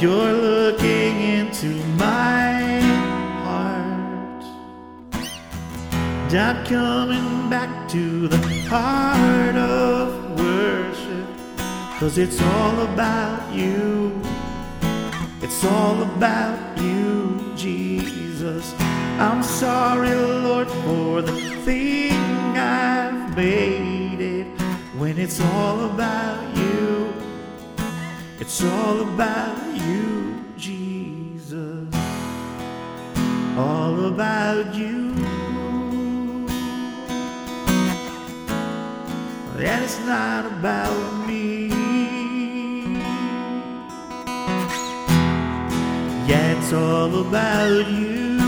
[0.00, 2.78] You're looking into my
[3.42, 4.44] heart.
[6.32, 8.38] Not coming back to the
[8.68, 11.26] heart of worship.
[11.98, 14.22] Cause it's all about you.
[15.42, 18.72] It's all about you, Jesus.
[19.18, 22.12] I'm sorry, Lord, for the thing
[22.56, 24.46] I've made it
[24.96, 27.07] when it's all about you.
[28.40, 31.92] It's all about you, Jesus.
[33.56, 35.12] All about you.
[39.58, 41.66] And it's not about me.
[46.28, 48.38] Yeah, it's all about you.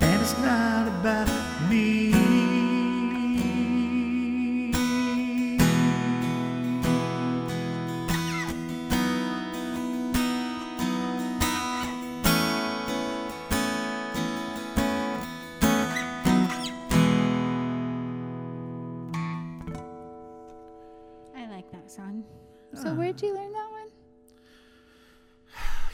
[0.00, 1.33] And it's not about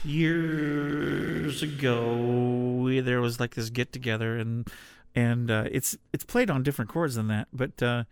[0.03, 4.67] years ago there was like this get together and
[5.15, 8.03] and uh, it's it's played on different chords than that but uh,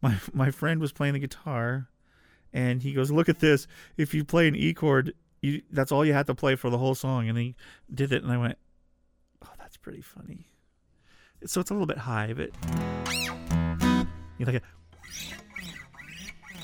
[0.00, 1.88] my my friend was playing the guitar
[2.52, 3.66] and he goes look at this.
[3.96, 6.78] If you play an E chord you that's all you have to play for the
[6.78, 7.28] whole song.
[7.28, 7.54] And he
[7.92, 8.58] did it and I went
[9.44, 10.46] oh that's pretty funny.
[11.46, 12.50] So it's a little bit high but
[14.38, 14.64] you like it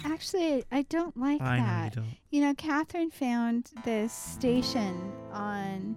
[0.04, 1.94] Actually, I don't like I know you that.
[1.94, 5.96] don't You know, Catherine found this station on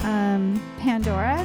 [0.00, 1.44] um, Pandora,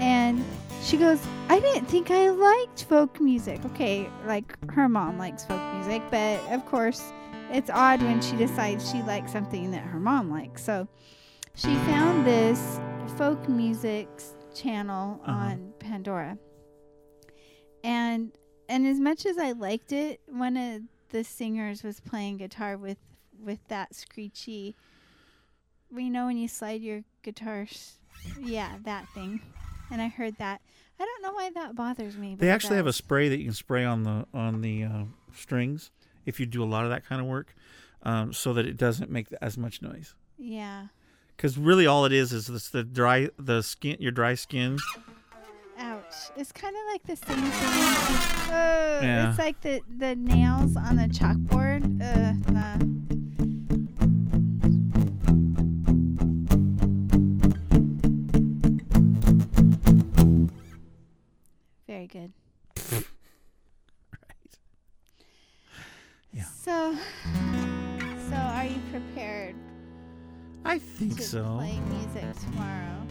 [0.00, 0.44] and
[0.82, 3.64] she goes, I didn't think I liked folk music.
[3.66, 7.12] Okay, like her mom likes folk music, but of course,
[7.50, 10.62] it's odd when she decides she likes something that her mom likes.
[10.62, 10.86] So
[11.54, 12.78] she found this
[13.16, 14.08] folk music
[14.54, 15.32] channel Uh-huh.
[15.32, 16.36] on Pandora.
[17.82, 18.32] And
[18.68, 22.98] and as much as I liked it, one of the singers was playing guitar with
[23.42, 24.74] with that screechy
[25.94, 27.98] you know when you slide your guitar s-
[28.40, 29.40] yeah, that thing.
[29.90, 30.60] And I heard that.
[31.00, 32.34] I don't know why that bothers me.
[32.34, 35.04] They actually have a spray that you can spray on the on the uh,
[35.34, 35.90] strings
[36.26, 37.54] if you do a lot of that kind of work,
[38.02, 40.14] um, so that it doesn't make as much noise.
[40.36, 40.88] Yeah.
[41.36, 44.78] Because really, all it is is this, the dry the skin your dry skin.
[46.36, 48.52] It's kind of like the same thing.
[48.52, 49.30] Uh, Yeah.
[49.30, 51.82] It's like the, the nails on the chalkboard.
[52.00, 52.76] Uh, nah.
[61.86, 62.32] Very good.
[66.30, 66.44] Yeah.
[66.44, 66.94] So,
[68.28, 69.56] so are you prepared
[70.62, 71.56] I think to so.
[71.56, 73.06] play music tomorrow?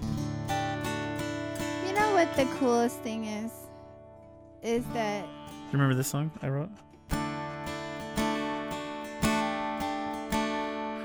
[1.97, 3.51] Know what the coolest thing is?
[4.61, 5.29] Is that Do
[5.65, 6.69] you remember this song I wrote?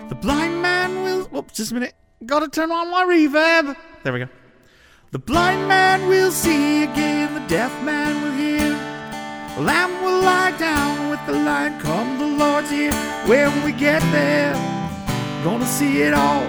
[0.08, 1.24] The blind man will.
[1.26, 1.94] Whoops, just a minute.
[2.26, 3.74] Gotta turn on my reverb.
[4.02, 4.28] There we go.
[5.12, 7.32] The blind man will see again.
[7.32, 8.70] The deaf man will hear.
[9.56, 11.80] The lamb will lie down with the lion.
[11.80, 12.92] Come, the Lord's here.
[13.26, 14.52] When we get there,
[15.42, 16.44] gonna see it all.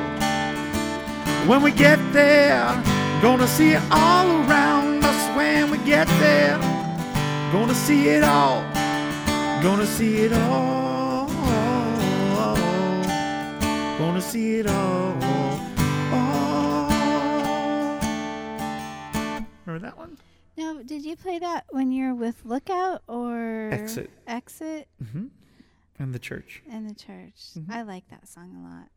[1.47, 2.92] When we get there,
[3.23, 5.37] gonna see it all around us.
[5.37, 6.57] When we get there,
[7.53, 8.61] gonna see it all.
[9.63, 11.27] Gonna see it all.
[13.97, 15.15] Gonna see it all.
[16.11, 16.89] Oh.
[19.65, 20.17] Remember that one?
[20.57, 20.81] now?
[20.85, 24.09] Did you play that when you were with Lookout or Exit.
[24.27, 25.27] Exit Mm-hmm.
[25.99, 26.61] And the church.
[26.69, 27.53] And the church?
[27.57, 27.69] Mhm.
[27.69, 28.89] I like that song a lot.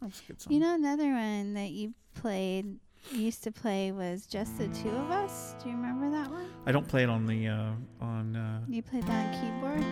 [0.00, 0.52] That's a good song.
[0.54, 2.78] You know, another one that you played,
[3.12, 5.54] used to play, was just the two of us.
[5.62, 6.46] Do you remember that one?
[6.66, 8.36] I don't play it on the uh, on.
[8.36, 9.84] Uh, You played that on keyboard.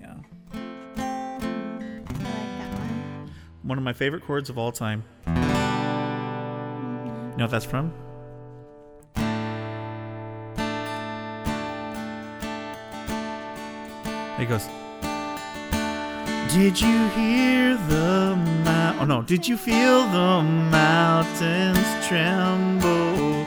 [0.00, 0.14] yeah.
[0.54, 1.38] I
[1.98, 3.30] like that one.
[3.62, 5.02] One of my favorite chords of all time.
[5.26, 5.32] You
[7.38, 7.92] know what that's from?
[14.38, 14.68] It goes.
[16.50, 18.16] Did you hear the
[18.98, 19.22] Oh no!
[19.22, 23.44] Did you feel the mountains tremble?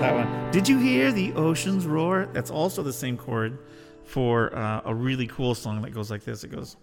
[0.00, 0.50] That one.
[0.50, 2.28] Did you hear the oceans roar?
[2.32, 3.58] That's also the same chord
[4.02, 6.42] for uh, a really cool song that goes like this.
[6.42, 6.76] It goes.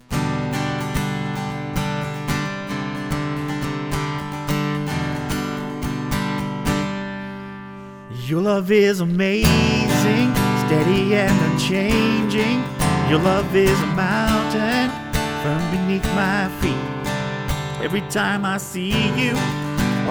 [8.28, 10.36] Your love is amazing,
[10.68, 12.64] steady and unchanging.
[13.10, 14.27] Your love is a mountain
[15.48, 16.92] from beneath my feet.
[17.82, 18.92] Every time I see
[19.22, 19.34] you,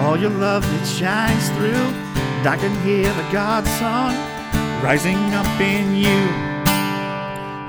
[0.01, 1.87] all your love that shines through,
[2.37, 4.15] and I can hear the God song
[4.81, 6.21] rising up in you.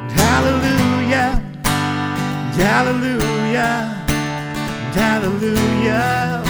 [0.01, 1.31] And hallelujah,
[2.47, 3.77] and hallelujah,
[4.85, 6.43] and hallelujah.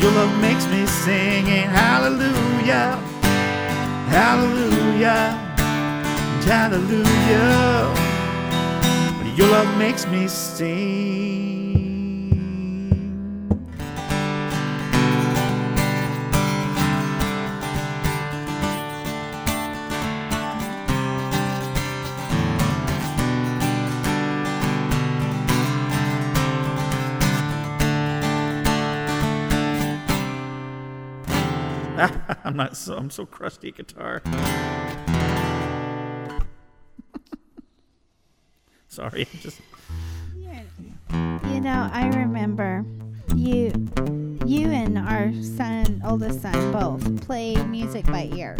[0.00, 2.96] Your love makes me sing and hallelujah,
[4.08, 5.36] hallelujah,
[6.32, 8.05] and hallelujah.
[9.36, 11.26] Your love makes me sing.
[32.42, 34.22] I'm not so I'm so crusty guitar.
[38.96, 39.60] Sorry, I'm just
[41.12, 42.82] You know, I remember
[43.34, 43.70] you,
[44.46, 48.56] you and our son, oldest son, both play music by ear.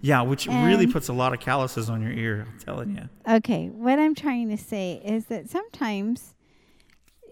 [0.00, 2.44] yeah, which really puts a lot of calluses on your ear.
[2.50, 3.08] I'm telling you.
[3.36, 6.34] Okay, what I'm trying to say is that sometimes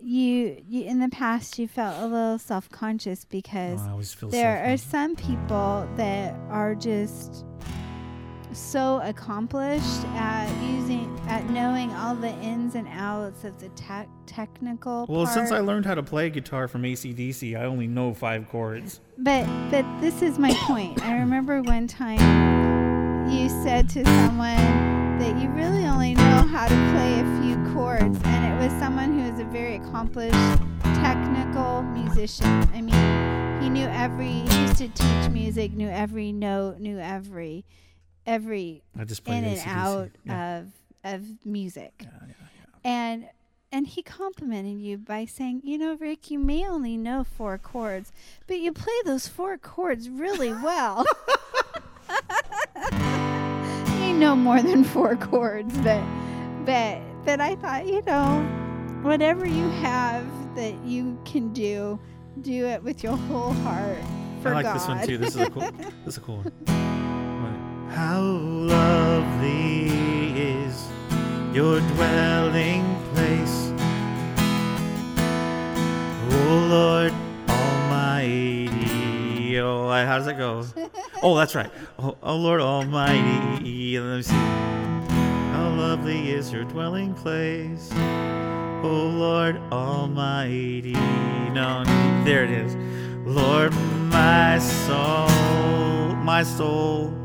[0.01, 4.29] you, you in the past you felt a little self-conscious because Oh, I always feel
[4.29, 7.45] there are some people that are just
[8.55, 15.07] so accomplished at using at knowing all the ins and outs of the tech technical
[15.09, 19.01] Well, since I learned how to play guitar from AC/DC, I only know five chords.
[19.19, 21.05] But but this is my point.
[21.05, 26.75] I remember one time you said to someone that you really only know how to
[26.93, 30.35] play a few chords, and it was someone who was a very accomplished
[30.83, 32.69] technical musician.
[32.75, 34.27] I mean, he knew every.
[34.27, 37.65] He used to teach music, knew every note, knew every
[38.27, 40.59] every I just in and AC/DC, out yeah.
[40.59, 40.73] of
[41.05, 42.07] of music.
[42.85, 43.29] And
[43.73, 48.13] and he complimented you by saying, "You know, Rick, you may only know four chords,
[48.47, 51.05] but you play those four chords really well."
[52.93, 56.03] you know more than four chords, but
[56.65, 58.43] but but I thought, you know,
[59.03, 61.99] whatever you have that you can do,
[62.43, 63.99] do it with your whole heart
[64.45, 64.75] for I like God.
[64.77, 65.19] this one too.
[65.19, 65.63] This is a cool.
[66.05, 66.84] this is a cool one.
[67.95, 69.87] How lovely
[70.37, 70.89] is
[71.53, 72.85] your dwelling
[73.15, 73.71] place,
[76.29, 77.13] O Lord
[77.49, 78.81] Almighty.
[79.61, 80.65] Oh, how does that go?
[81.23, 81.71] Oh, that's right.
[82.01, 84.01] Oh, oh Lord Almighty.
[84.01, 84.35] Let me see.
[84.35, 87.93] How lovely is your dwelling place,
[88.83, 90.95] O Lord Almighty.
[91.55, 91.85] No,
[92.25, 92.75] there it is.
[93.25, 93.73] Lord,
[94.11, 95.29] my soul,
[96.17, 97.24] my soul.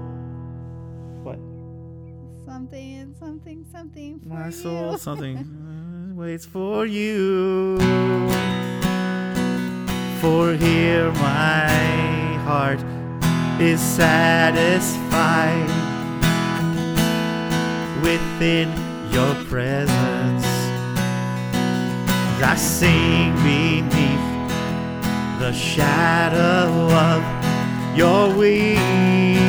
[3.80, 4.52] Something for My you.
[4.52, 7.78] soul, something waits for you.
[10.20, 11.70] For here my
[12.48, 12.82] heart
[13.62, 15.70] is satisfied
[18.04, 18.68] within
[19.16, 20.48] your presence.
[22.52, 24.28] I sing beneath
[25.40, 26.68] the shadow
[27.12, 27.22] of
[27.98, 29.49] your wings.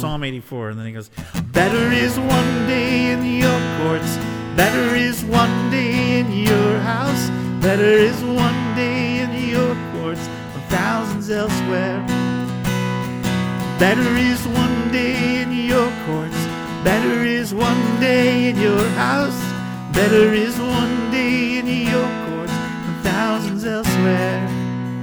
[0.00, 1.10] Psalm 84, and then he goes,
[1.52, 4.16] Better is one day in your courts,
[4.56, 7.28] better is one day in your house,
[7.60, 12.00] better is one day in your courts than thousands elsewhere.
[13.78, 16.40] Better is one day in your courts,
[16.82, 19.38] better is one day in your house,
[19.92, 24.48] better is one day in your courts than thousands elsewhere,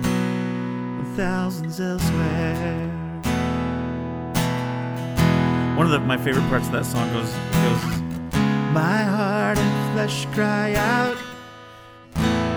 [0.01, 2.56] than thousands elsewhere.
[5.77, 8.01] One of the, my favorite parts of that song goes goes
[8.73, 11.15] My heart and flesh cry out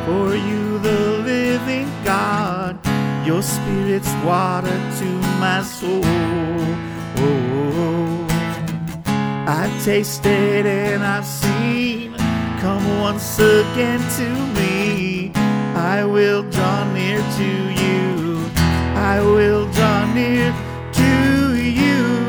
[0.07, 2.81] for you the living God.
[3.27, 5.05] Your spirit's water to
[5.39, 6.01] my soul.
[7.19, 8.27] Oh,
[9.47, 12.15] I've tasted and I've seen.
[12.59, 15.31] Come once again to me.
[15.77, 17.51] I will draw near to
[17.83, 18.51] you.
[18.97, 20.55] I will draw near
[20.95, 22.20] to you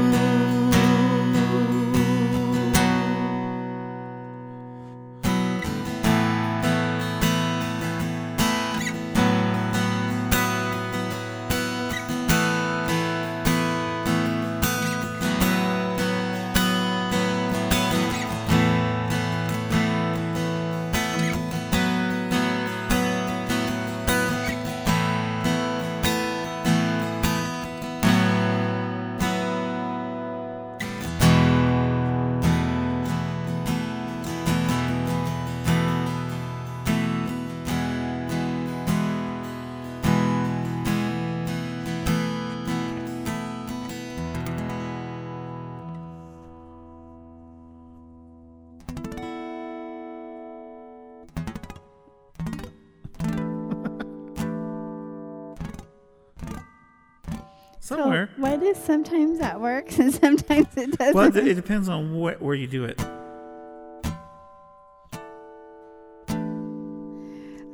[57.92, 58.30] Somewhere.
[58.36, 61.16] So what is sometimes that works and sometimes it doesn't?
[61.16, 63.00] Well, it, it depends on what, where you do it.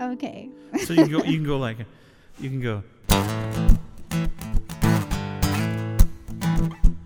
[0.01, 0.49] okay.
[0.85, 1.23] So you can go.
[1.27, 1.77] You can go like,
[2.39, 2.83] you can go.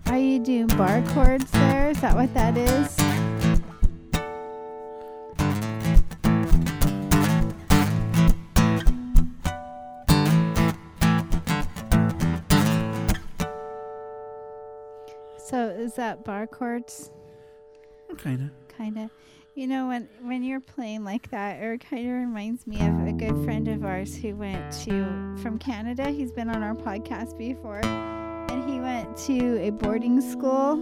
[0.06, 1.90] Are you doing bar chords there?
[1.90, 3.01] Is that what that is?
[15.92, 17.10] Is that bar chords?
[18.16, 18.76] Kind of.
[18.78, 19.10] kind of
[19.54, 23.12] you know when when you're playing like that it kind of reminds me of a
[23.12, 27.80] good friend of ours who went to from canada he's been on our podcast before
[27.84, 30.74] and he went to a boarding school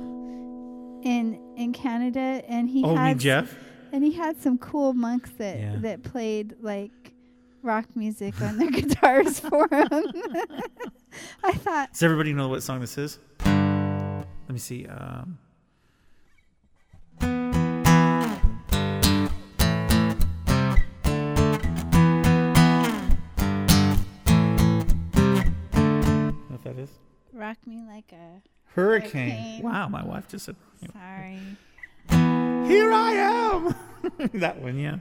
[1.04, 3.52] in in canada and he Oh, me, had Jeff.
[3.92, 5.76] and he had some cool monks that Yeah.
[5.80, 6.92] that played like
[7.62, 9.88] rock music on their guitars for him
[11.44, 13.18] i thought Does everybody know what song this is?
[14.50, 14.84] Let me see.
[14.84, 15.38] Um,
[26.52, 26.90] if that is
[27.32, 28.42] rock me like a
[28.74, 29.30] hurricane.
[29.30, 29.62] Hurricane.
[29.62, 30.56] Wow, my wife just said.
[30.92, 31.38] sorry
[32.08, 33.72] Here I am.
[34.40, 34.96] that one, yeah.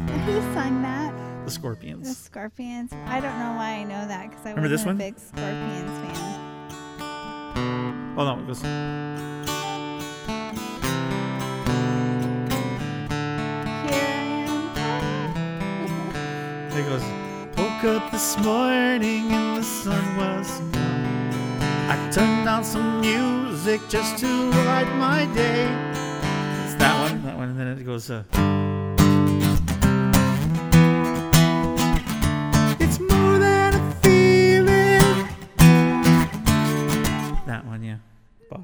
[0.00, 2.06] who sung that The Scorpions.
[2.06, 2.90] The Scorpions.
[2.90, 3.10] Scorpions.
[3.10, 5.08] I don't know why I know that because I Remember this wasn't one?
[5.08, 8.05] a big Scorpions fan.
[8.18, 8.62] Oh no, this.
[16.74, 17.02] It goes.
[17.58, 21.60] Woke up this morning and the sun was gone.
[21.90, 25.64] I turned on some music just to light my day.
[26.64, 28.10] It's that one, that one, and then it goes.
[28.10, 28.22] Uh,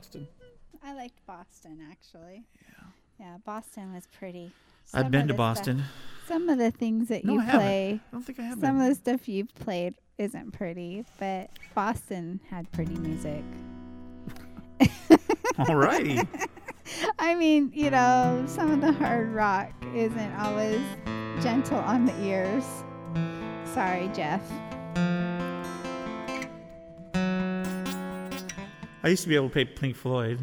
[0.03, 0.27] Boston.
[0.85, 2.43] I liked Boston actually.
[2.67, 2.85] Yeah.
[3.21, 4.51] Yeah, Boston was pretty.
[4.93, 5.85] I've been to the stuff- Boston.
[6.27, 7.61] some of the things that No, you I haven't.
[7.61, 8.83] play, I don't think I have some been.
[8.83, 13.45] of the stuff you've played isn't pretty, but Boston had pretty music.
[14.81, 16.27] Alrighty.
[17.21, 20.81] I mean, you know, some of the hard rock isn't always
[21.41, 22.65] gentle on the ears.
[23.73, 24.43] Sorry, Jeff.
[29.03, 30.39] I used to be able to play Pink Floyd.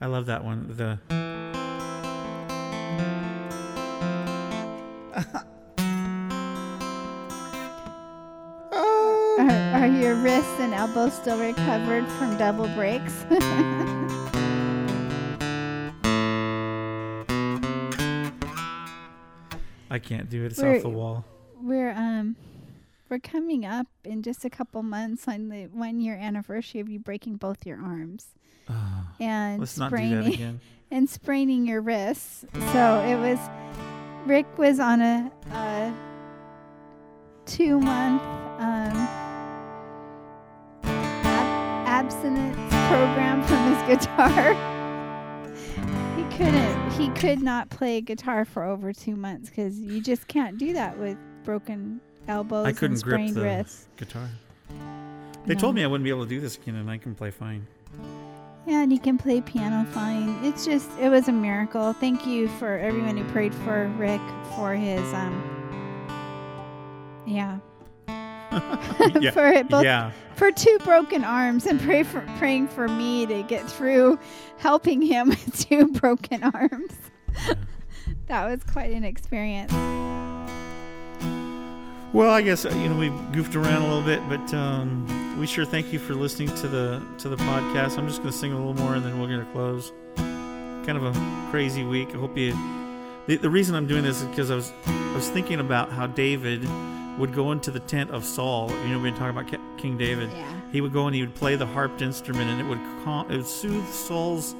[0.00, 0.74] I love that one.
[0.76, 0.98] The
[8.72, 13.24] Are, are your wrists and elbows still recovered from double breaks?
[19.90, 20.52] I can't do it.
[20.52, 21.24] It's We're- off the wall.
[21.60, 22.36] we're um
[23.10, 26.98] we're coming up in just a couple months on the one year anniversary of you
[26.98, 28.28] breaking both your arms
[29.18, 30.60] and Let's not do that spraining again.
[30.90, 32.44] and spraining your wrists.
[32.72, 33.38] So it was
[34.26, 35.94] Rick was on a, a
[37.46, 38.22] two month
[38.58, 39.08] um,
[40.84, 42.56] ab- abstinence
[42.88, 44.54] program from his guitar.
[46.16, 46.90] he couldn't.
[46.92, 50.98] He could not play guitar for over two months because you just can't do that
[50.98, 52.00] with broken
[52.30, 53.86] elbows I couldn't grip the wrists.
[53.96, 54.28] guitar.
[55.46, 55.60] They No.
[55.60, 57.66] told me I wouldn't be able to do this again, and I can play fine.
[58.66, 60.36] Yeah, and you can play piano fine.
[60.44, 61.92] It's just, it was a miracle.
[61.94, 64.20] Thank you for everyone who prayed for Rick
[64.54, 65.42] for his, um,
[67.26, 67.58] yeah,
[68.08, 69.30] yeah.
[69.32, 70.12] for it both yeah.
[70.34, 74.18] for two broken arms, and pray for praying for me to get through
[74.58, 76.92] helping him with two broken arms.
[78.26, 79.72] that was quite an experience.
[82.12, 85.46] Well, I guess uh, you know we goofed around a little bit, but um, we
[85.46, 87.98] sure thank you for listening to the to the podcast.
[87.98, 89.92] I'm just going to sing a little more, and then we're going to close.
[90.16, 92.08] Kind of a crazy week.
[92.12, 92.52] I hope you.
[93.28, 96.08] The, the reason I'm doing this is because I was I was thinking about how
[96.08, 96.68] David
[97.16, 98.70] would go into the tent of Saul.
[98.70, 100.30] You know, we've been talking about King David.
[100.32, 100.52] Yeah.
[100.72, 103.36] He would go and he would play the harped instrument, and it would calm, it
[103.36, 104.56] would soothe Saul's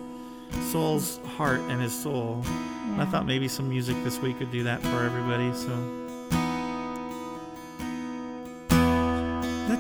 [0.71, 2.45] Saul's heart and his soul.
[2.45, 5.53] And I thought maybe some music this week would do that for everybody.
[5.53, 6.00] So.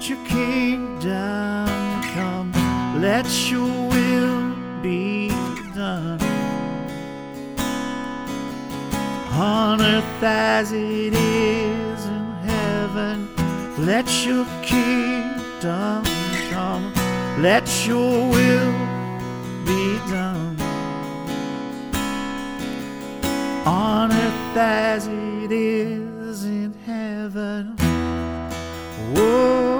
[0.00, 1.68] Let your kingdom
[2.14, 2.52] come,
[3.02, 5.28] let your will be
[5.74, 6.18] done.
[9.32, 13.28] On earth as it is in heaven,
[13.84, 16.02] let your kingdom
[16.48, 16.94] come,
[17.42, 18.72] let your will
[19.66, 20.56] be done.
[23.66, 27.76] On earth as it is in heaven.
[29.14, 29.79] Whoa.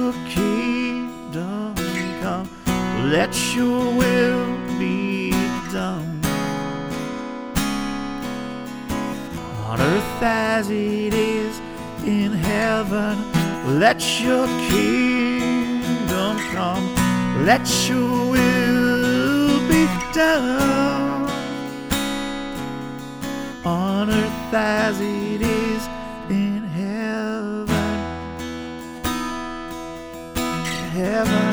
[0.00, 1.74] Your kingdom
[2.22, 2.48] come,
[3.14, 4.46] let your will
[4.78, 5.30] be
[5.70, 6.20] done.
[9.68, 11.60] On earth as it is
[12.04, 13.16] in heaven.
[13.78, 16.86] Let your kingdom come,
[17.50, 19.82] let your will be
[20.14, 21.28] done.
[23.64, 25.69] On earth as it is
[31.10, 31.49] Heaven.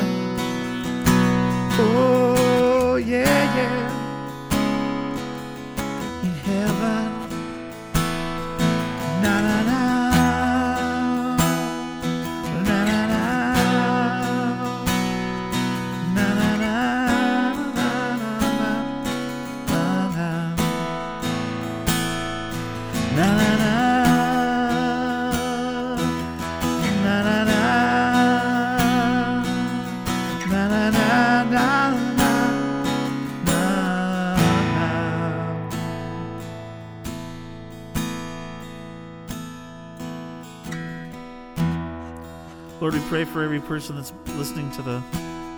[42.88, 45.02] Lord, we pray for every person that's listening to the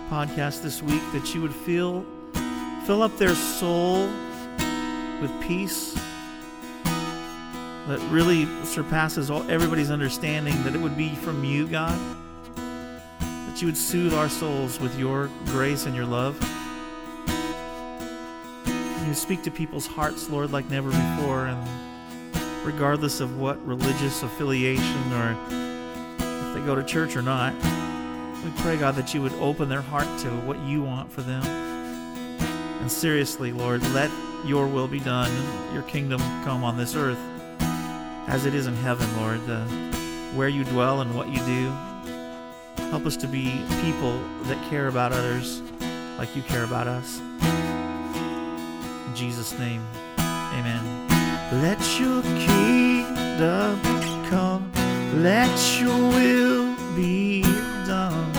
[0.09, 2.05] podcast this week that you would feel
[2.83, 4.07] fill up their soul
[5.21, 5.93] with peace,
[6.83, 11.97] that really surpasses all everybody's understanding, that it would be from you, God.
[13.21, 16.35] That you would soothe our souls with your grace and your love.
[19.07, 25.13] You speak to people's hearts, Lord, like never before, and regardless of what religious affiliation
[25.13, 25.70] or
[26.65, 27.53] go to church or not,
[28.43, 31.43] we pray, God, that you would open their heart to what you want for them.
[31.43, 34.09] And seriously, Lord, let
[34.45, 35.31] your will be done,
[35.73, 37.19] your kingdom come on this earth
[38.27, 39.39] as it is in heaven, Lord.
[40.35, 41.71] Where you dwell and what you do.
[42.89, 45.61] Help us to be people that care about others
[46.17, 47.19] like you care about us.
[49.07, 49.85] In Jesus' name,
[50.17, 51.07] amen.
[51.61, 53.79] Let your kingdom
[54.29, 54.71] come,
[55.13, 57.41] let your will be
[57.85, 58.31] done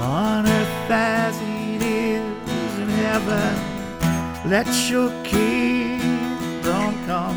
[0.00, 4.50] on earth as it is in heaven.
[4.50, 7.36] Let your kingdom come.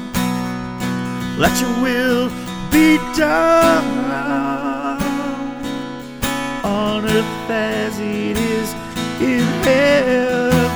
[1.37, 2.29] Let your will
[2.71, 4.11] be done
[6.63, 8.73] on earth as it is
[9.21, 10.68] in heaven.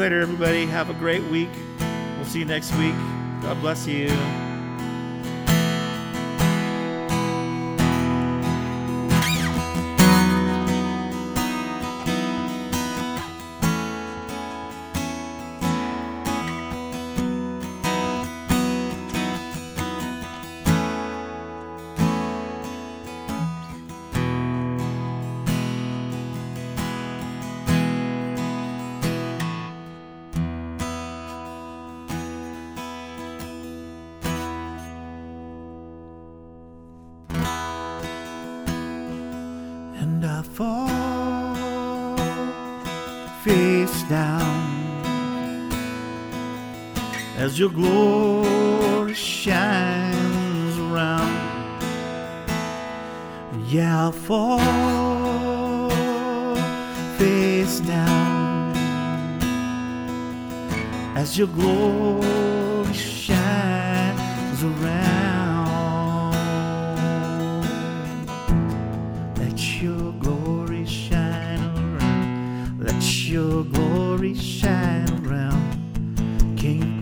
[0.00, 0.64] Later, everybody.
[0.64, 1.50] Have a great week.
[2.16, 2.94] We'll see you next week.
[3.42, 4.08] God bless you.
[40.40, 42.16] I fall
[43.44, 45.70] face down
[47.36, 51.82] as your glory shines around.
[53.68, 55.90] Yeah, I'll fall
[57.18, 58.74] face down
[61.16, 65.29] as your glory shines around.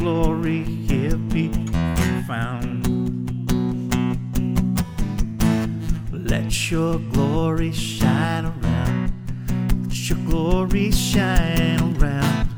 [0.08, 1.48] Glory, here be
[2.26, 2.72] found.
[6.10, 9.12] Let your glory shine around.
[9.82, 12.48] Let your glory shine around.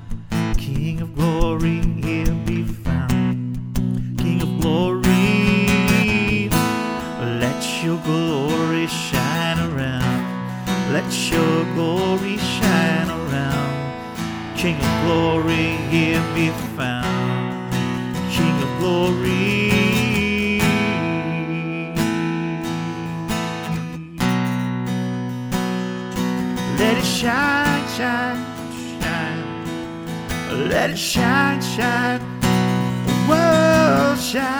[0.58, 3.18] King of glory, here be found.
[4.18, 6.48] King of glory,
[7.42, 10.22] let your glory shine around.
[10.92, 13.72] Let your glory shine around.
[14.56, 16.69] King of glory, here be found.
[34.30, 34.59] Shine.